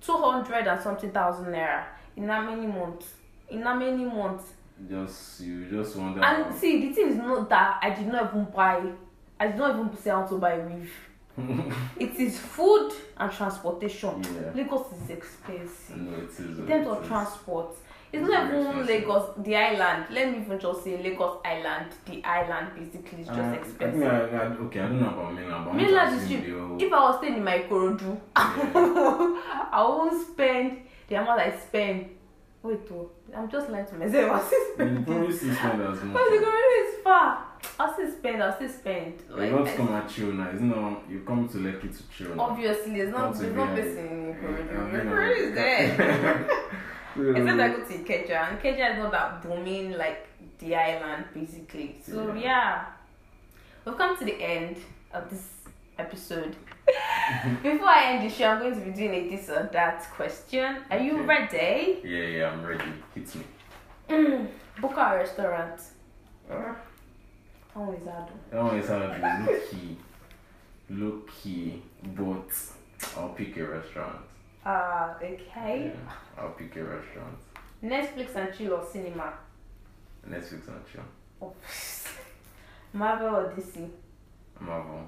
two 0.02 0.18
hundred 0.18 0.68
and 0.68 0.82
something 0.82 1.12
thousand 1.12 1.46
naira 1.46 1.86
in 2.16 2.28
how 2.28 2.42
many 2.42 2.68
months? 2.68 3.14
In 3.50 3.62
how 3.62 3.76
many 3.76 4.04
months? 4.04 4.54
But 4.80 4.90
just 4.90 5.42
you 5.42 5.66
just 5.70 5.96
wonder. 5.96 6.24
And 6.24 6.54
see, 6.56 6.88
the 6.88 6.94
thing 6.94 7.10
is 7.10 7.16
not 7.16 7.50
that 7.50 7.80
I 7.82 7.92
did 7.92 8.08
not 8.08 8.32
even 8.32 8.46
buy. 8.46 8.84
I 9.40 9.48
did 9.48 9.58
not 9.58 9.76
even 9.76 9.98
say 9.98 10.10
how 10.10 10.26
to 10.26 10.38
buy 10.38 10.60
weave. 10.60 10.92
Mm-hmm. 11.40 11.72
It 12.02 12.16
is 12.16 12.40
food 12.40 12.92
and 13.18 13.32
transportation. 13.32 14.24
Yeah. 14.24 14.52
Lagos 14.56 14.86
is 15.04 15.10
expensive. 15.12 15.98
no, 15.98 16.18
it 16.18 16.30
is. 16.30 16.40
Uh, 16.40 16.62
in 16.64 16.68
terms 16.68 16.88
of 16.88 17.02
is. 17.04 17.08
transport, 17.08 17.76
it's 18.12 18.24
It's 18.24 18.30
not 18.30 18.54
even. 18.54 18.86
Lagos, 18.88 19.30
the 19.44 19.56
island. 19.56 20.06
Let 20.10 20.32
me 20.32 20.40
even 20.40 20.60
just 20.60 20.84
say 20.84 21.02
Lagos 21.04 21.40
Island. 21.46 21.92
The 22.06 22.24
island 22.24 22.68
basically 22.76 23.22
is 23.22 23.28
just 23.28 23.40
Uh, 23.40 23.54
expensive. 23.54 24.02
I, 24.04 24.38
I, 24.38 24.46
okay, 24.66 24.80
I 24.80 24.84
don't 24.88 25.00
know 25.02 25.10
about 25.10 25.34
mainland, 25.36 25.66
but 25.66 25.76
Mainland 25.76 26.22
is 26.22 26.28
cheap. 26.28 26.44
If 26.46 26.94
I 26.94 27.00
was 27.02 27.18
staying 27.20 27.36
in 27.36 27.44
my 27.44 27.60
Korodu, 27.70 28.18
yeah. 28.36 28.42
I 29.72 29.84
won't 29.88 30.28
spend 30.28 30.82
the 31.08 31.16
amount 31.16 31.40
I 31.42 31.56
spend. 31.58 32.10
Wait, 32.64 32.80
oh, 32.92 33.10
I'm 33.36 33.50
just 33.50 33.70
lying 33.70 33.86
to 33.86 33.96
myself. 33.96 34.32
I'll 34.32 34.44
still 34.48 34.88
You 34.88 35.04
probably 35.06 35.32
still 35.38 35.54
spend 35.56 35.82
as 35.84 36.00
But 36.00 36.26
the. 36.32 36.38
Korodu 36.44 36.88
is 36.88 37.04
far. 37.04 37.46
I'll 37.80 37.94
still 37.94 38.12
spend. 38.12 38.42
I'll 38.44 38.56
still 38.56 38.70
spend. 38.70 39.14
You 39.30 39.54
want 39.54 39.68
to 39.68 39.74
I- 39.74 39.76
come 39.78 39.94
and 39.94 40.10
chill 40.10 40.32
now. 40.34 40.50
It's 40.52 40.62
not 40.62 41.04
you 41.10 41.20
come 41.26 41.48
to 41.50 41.58
Lekki 41.58 41.96
to 41.98 42.04
chill. 42.16 42.36
now. 42.36 42.44
Obviously, 42.44 43.00
it's 43.02 43.12
not, 43.12 43.26
Not 43.32 43.36
to 43.36 43.42
there's 43.42 43.56
no 43.56 43.66
person 43.68 44.08
in 44.08 44.36
Ikorodu. 44.36 44.74
Yeah, 44.74 45.00
I 45.00 45.04
know. 45.04 45.12
Ikorodu 45.12 45.38
is 45.38 45.56
there. 45.56 46.50
Except 47.36 47.60
I 47.60 47.68
go 47.70 47.84
to 47.84 47.94
Ikeja, 48.04 48.50
and 48.50 48.60
Ikeja 48.60 48.92
is 48.94 48.98
not 49.00 49.12
that 49.12 49.42
booming 49.42 49.92
like 49.98 50.28
the 50.60 50.76
island, 50.76 51.26
basically. 51.34 51.96
So 52.06 52.28
Yeah. 52.34 52.42
yeah, 52.42 52.86
we've 53.86 53.98
come 53.98 54.16
to 54.18 54.26
the 54.26 54.36
end 54.42 54.78
of 55.14 55.30
this 55.30 55.48
episode. 55.98 56.56
Before 57.64 57.88
I 57.90 58.14
end 58.14 58.30
the 58.30 58.34
show, 58.34 58.50
I'm 58.50 58.60
going 58.60 58.76
to 58.76 58.82
be 58.86 58.92
doing 58.92 59.14
a 59.16 59.30
this 59.30 59.50
or 59.50 59.68
that 59.74 60.04
question. 60.12 60.78
Are 60.92 61.00
you 61.00 61.14
Okay. 61.18 61.26
ready? 61.26 62.00
Yeah, 62.04 62.38
yeah, 62.38 62.52
I'm 62.52 62.64
ready. 62.64 62.84
Hit 63.16 63.36
me. 63.36 63.44
Mm, 64.10 64.48
book 64.80 64.96
our 64.98 65.18
restaurant. 65.18 65.82
Ah, 66.52 66.76
Is 67.78 68.08
hard. 68.08 68.28
that 68.50 68.64
one 68.64 68.80
is 68.80 68.88
hard. 68.88 69.22
Low 69.22 69.60
key, 69.70 69.98
low 70.90 71.22
key, 71.28 71.84
but 72.16 72.52
I'll 73.16 73.30
pick 73.30 73.56
a 73.58 73.66
restaurant. 73.68 74.18
Ah, 74.66 75.16
okay. 75.18 75.92
Yeah, 75.94 76.12
I'll 76.42 76.50
pick 76.50 76.76
a 76.76 76.84
restaurant. 76.84 77.38
Netflix 77.84 78.36
and 78.36 78.58
chill 78.58 78.74
or 78.74 78.84
cinema? 78.84 79.32
Netflix 80.28 80.68
and 80.68 80.84
chill. 80.92 81.04
Oh. 81.40 81.54
Marvel 82.94 83.36
or 83.36 83.54
DC? 83.56 83.88
Marvel. 84.60 85.08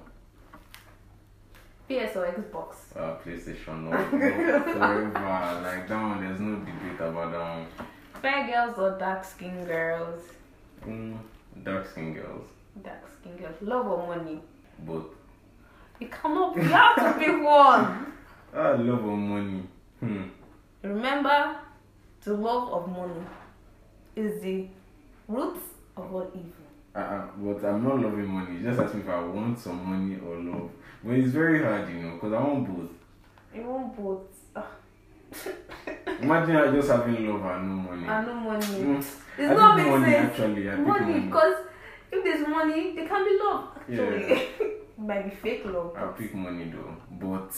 PS 1.88 2.14
or 2.16 2.26
Xbox? 2.26 2.74
Uh, 2.94 3.16
PlayStation. 3.18 3.82
No, 3.82 3.90
no, 3.90 4.62
forever. 4.62 5.60
Like 5.60 5.88
that 5.88 6.00
one, 6.00 6.20
there's 6.20 6.38
no 6.38 6.60
debate 6.60 7.00
about 7.00 7.32
that 7.32 7.40
one. 7.40 7.66
Fair 8.22 8.46
girls 8.46 8.78
or 8.78 8.96
dark 8.96 9.24
skin 9.24 9.64
girls? 9.64 10.22
Mm, 10.86 11.18
dark 11.64 11.90
skin 11.90 12.14
girls, 12.14 12.46
Dark 12.82 13.02
skin 13.20 13.36
girls. 13.36 13.56
Love 13.60 13.86
or 13.86 14.06
money? 14.16 14.40
both. 14.86 15.06
You 15.98 16.08
cannot. 16.08 16.56
You 16.56 16.62
have 16.62 16.96
to 16.96 17.12
pick 17.18 17.42
one. 17.42 18.12
I 18.54 18.72
love 18.72 19.04
or 19.04 19.16
money. 19.16 19.62
Hmm. 20.00 20.22
Remember, 20.82 21.56
the 22.22 22.32
love 22.34 22.72
of 22.72 22.88
money 22.88 23.20
is 24.16 24.40
the 24.40 24.66
root 25.28 25.58
of 25.96 26.14
all 26.14 26.30
evil. 26.34 26.52
Uh, 26.94 27.26
but 27.36 27.64
I'm 27.64 27.84
not 27.84 28.00
loving 28.00 28.26
money. 28.26 28.62
Just 28.62 28.80
ask 28.80 28.94
me 28.94 29.02
if 29.02 29.08
I 29.08 29.20
want 29.22 29.58
some 29.58 29.84
money 29.88 30.18
or 30.26 30.36
love. 30.36 30.70
But 31.04 31.14
it's 31.14 31.28
very 31.32 31.62
hard, 31.62 31.88
you 31.90 31.96
know, 32.02 32.14
because 32.14 32.32
I 32.32 32.40
want 32.42 32.66
both. 32.66 32.90
You 33.54 33.62
want 33.62 33.96
both. 33.96 34.20
Ah, 34.56 34.66
Imagine 36.22 36.56
I 36.56 36.70
just 36.72 36.88
having 36.90 37.26
love 37.28 37.44
and 37.44 37.68
no 37.68 37.90
money. 37.90 38.06
and 38.08 38.26
no 38.26 38.34
money. 38.34 38.66
Mm. 38.66 38.98
It's 38.98 39.50
I 39.50 39.54
not 39.54 39.76
make 39.76 39.86
money 39.86 40.12
sense. 40.12 40.30
actually. 40.30 40.70
I 40.70 40.76
money. 40.76 41.20
because 41.20 41.54
if 42.12 42.24
there's 42.24 42.46
money, 42.46 42.94
there 42.94 43.06
can 43.08 43.24
be 43.24 43.38
love. 43.42 43.68
Actually, 43.76 44.22
it 44.60 44.98
might 44.98 45.30
be 45.30 45.36
fake 45.36 45.64
love. 45.64 45.94
I 45.96 46.06
pick 46.08 46.34
money 46.34 46.72
though, 46.72 46.96
but 47.20 47.56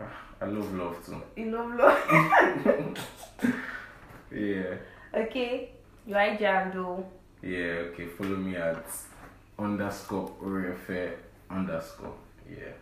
uh, 0.00 0.04
I 0.40 0.46
love 0.46 0.74
love 0.74 1.04
too. 1.04 1.22
You 1.36 1.50
love 1.50 1.74
love. 1.74 2.98
Yeah, 4.30 4.74
okay, 5.14 5.70
you 6.06 6.14
are 6.14 6.36
though 6.70 7.06
yeah. 7.42 7.86
Okay, 7.92 8.06
follow 8.06 8.36
me 8.36 8.56
at 8.56 8.84
underscore 9.58 10.30
Oriofe 10.42 11.12
underscore. 11.50 12.14
Yeah. 12.50 12.72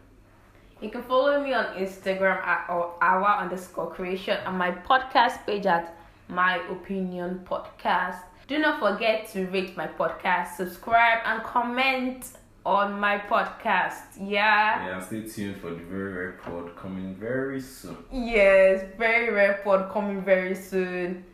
You 0.81 0.91
can 0.91 1.03
follow 1.03 1.43
me 1.43 1.53
on 1.53 1.77
Instagram 1.77 2.39
at 2.45 2.67
our 2.69 3.39
underscore 3.39 3.91
creation 3.91 4.39
and 4.45 4.59
my 4.59 4.71
podcast 4.71 5.45
page 5.47 5.67
at 5.67 5.97
my 6.29 6.57
opinion 6.71 7.47
podcast. 7.49 8.21
Do 8.49 8.59
not 8.59 8.79
forget 8.79 9.29
to 9.33 9.47
rate 9.47 9.77
my 9.77 9.89
podcast, 9.89 10.57
subscribe, 10.57 11.19
and 11.25 11.43
comment 11.43 12.31
on 12.65 12.99
my 12.99 13.19
podcast. 13.19 14.03
Yeah. 14.21 14.87
Yeah. 14.87 15.01
Stay 15.01 15.23
tuned 15.29 15.57
for 15.61 15.71
the 15.71 15.83
very 15.85 16.13
rare 16.13 16.33
pod 16.45 16.77
coming 16.77 17.15
very 17.17 17.61
soon. 17.61 17.97
Yes, 18.13 18.85
very 18.97 19.33
rare 19.33 19.61
pod 19.65 19.91
coming 19.91 20.23
very 20.23 20.55
soon. 20.55 21.25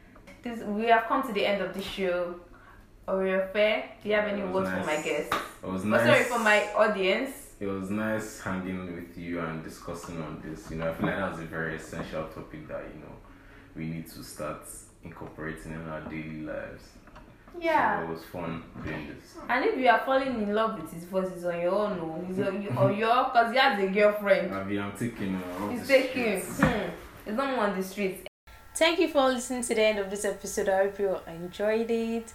This 0.42 0.60
we 0.64 0.86
have 0.86 1.04
come 1.04 1.22
to 1.26 1.32
the 1.32 1.44
end 1.46 1.62
of 1.62 1.74
the 1.74 1.82
show. 1.82 2.34
Oriofe, 3.08 3.82
do 4.02 4.08
you 4.08 4.14
have 4.14 4.28
any 4.28 4.42
words 4.44 4.70
for 4.70 4.84
my 4.86 5.02
guests? 5.02 5.36
It 5.62 5.68
was 5.68 5.84
Oh, 5.84 5.88
nice. 5.88 6.06
sorry 6.06 6.24
for 6.24 6.38
my 6.38 6.72
audience. 6.74 7.30
It 7.60 7.66
was 7.66 7.90
nice 7.90 8.40
hanging 8.40 8.94
with 8.94 9.18
you 9.18 9.40
and 9.40 9.62
discussing 9.62 10.20
on 10.22 10.40
this. 10.44 10.70
You 10.70 10.76
know, 10.78 10.88
I 10.90 10.94
feel 10.94 11.06
like 11.06 11.16
that 11.16 11.30
was 11.32 11.40
a 11.40 11.44
very 11.44 11.76
essential 11.76 12.24
topic 12.28 12.66
that 12.68 12.84
you 12.94 13.00
know 13.00 13.14
we 13.76 13.86
need 13.86 14.08
to 14.10 14.22
start 14.22 14.62
incorporating 15.04 15.72
in 15.72 15.88
our 15.88 16.00
daily 16.02 16.42
lives. 16.42 16.84
Yeah. 17.58 18.00
So 18.00 18.10
it 18.10 18.14
was 18.14 18.24
fun 18.24 18.62
doing 18.84 19.08
this. 19.08 19.36
And 19.48 19.64
if 19.64 19.78
you 19.78 19.88
are 19.88 20.00
falling 20.00 20.42
in 20.42 20.54
love 20.54 20.80
with 20.80 20.92
his 20.92 21.04
voice, 21.04 21.28
it's 21.34 21.44
on 21.44 21.60
your 21.60 21.72
own, 21.72 21.96
no. 21.98 22.26
It's 22.28 22.38
on, 22.38 22.78
on 22.78 22.96
your, 22.96 23.24
because 23.24 23.52
he 23.52 23.58
has 23.58 23.78
a 23.82 23.86
girlfriend. 23.88 24.52
Avi, 24.52 24.78
I'm 24.78 24.92
taking 24.96 25.34
uh, 25.36 25.64
off 25.64 25.70
He's 25.70 25.86
taking. 25.86 26.40
Hmm. 26.40 26.90
It's 27.26 27.36
not 27.36 27.58
on 27.58 27.76
the 27.76 27.84
streets. 27.84 28.26
Thank 28.74 28.98
you 29.00 29.08
for 29.08 29.28
listening 29.28 29.62
to 29.62 29.74
the 29.74 29.82
end 29.82 29.98
of 29.98 30.10
this 30.10 30.24
episode. 30.24 30.68
I 30.68 30.84
hope 30.84 30.98
you 30.98 31.16
enjoyed 31.26 31.90
it. 31.90 32.32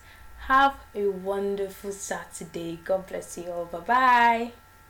Have 0.47 0.75
a 0.95 1.07
wonderful 1.07 1.91
Saturday. 1.91 2.79
God 2.85 3.07
bless 3.07 3.37
you 3.37 3.51
all. 3.51 3.65
Bye 3.65 3.79
bye. 3.79 4.51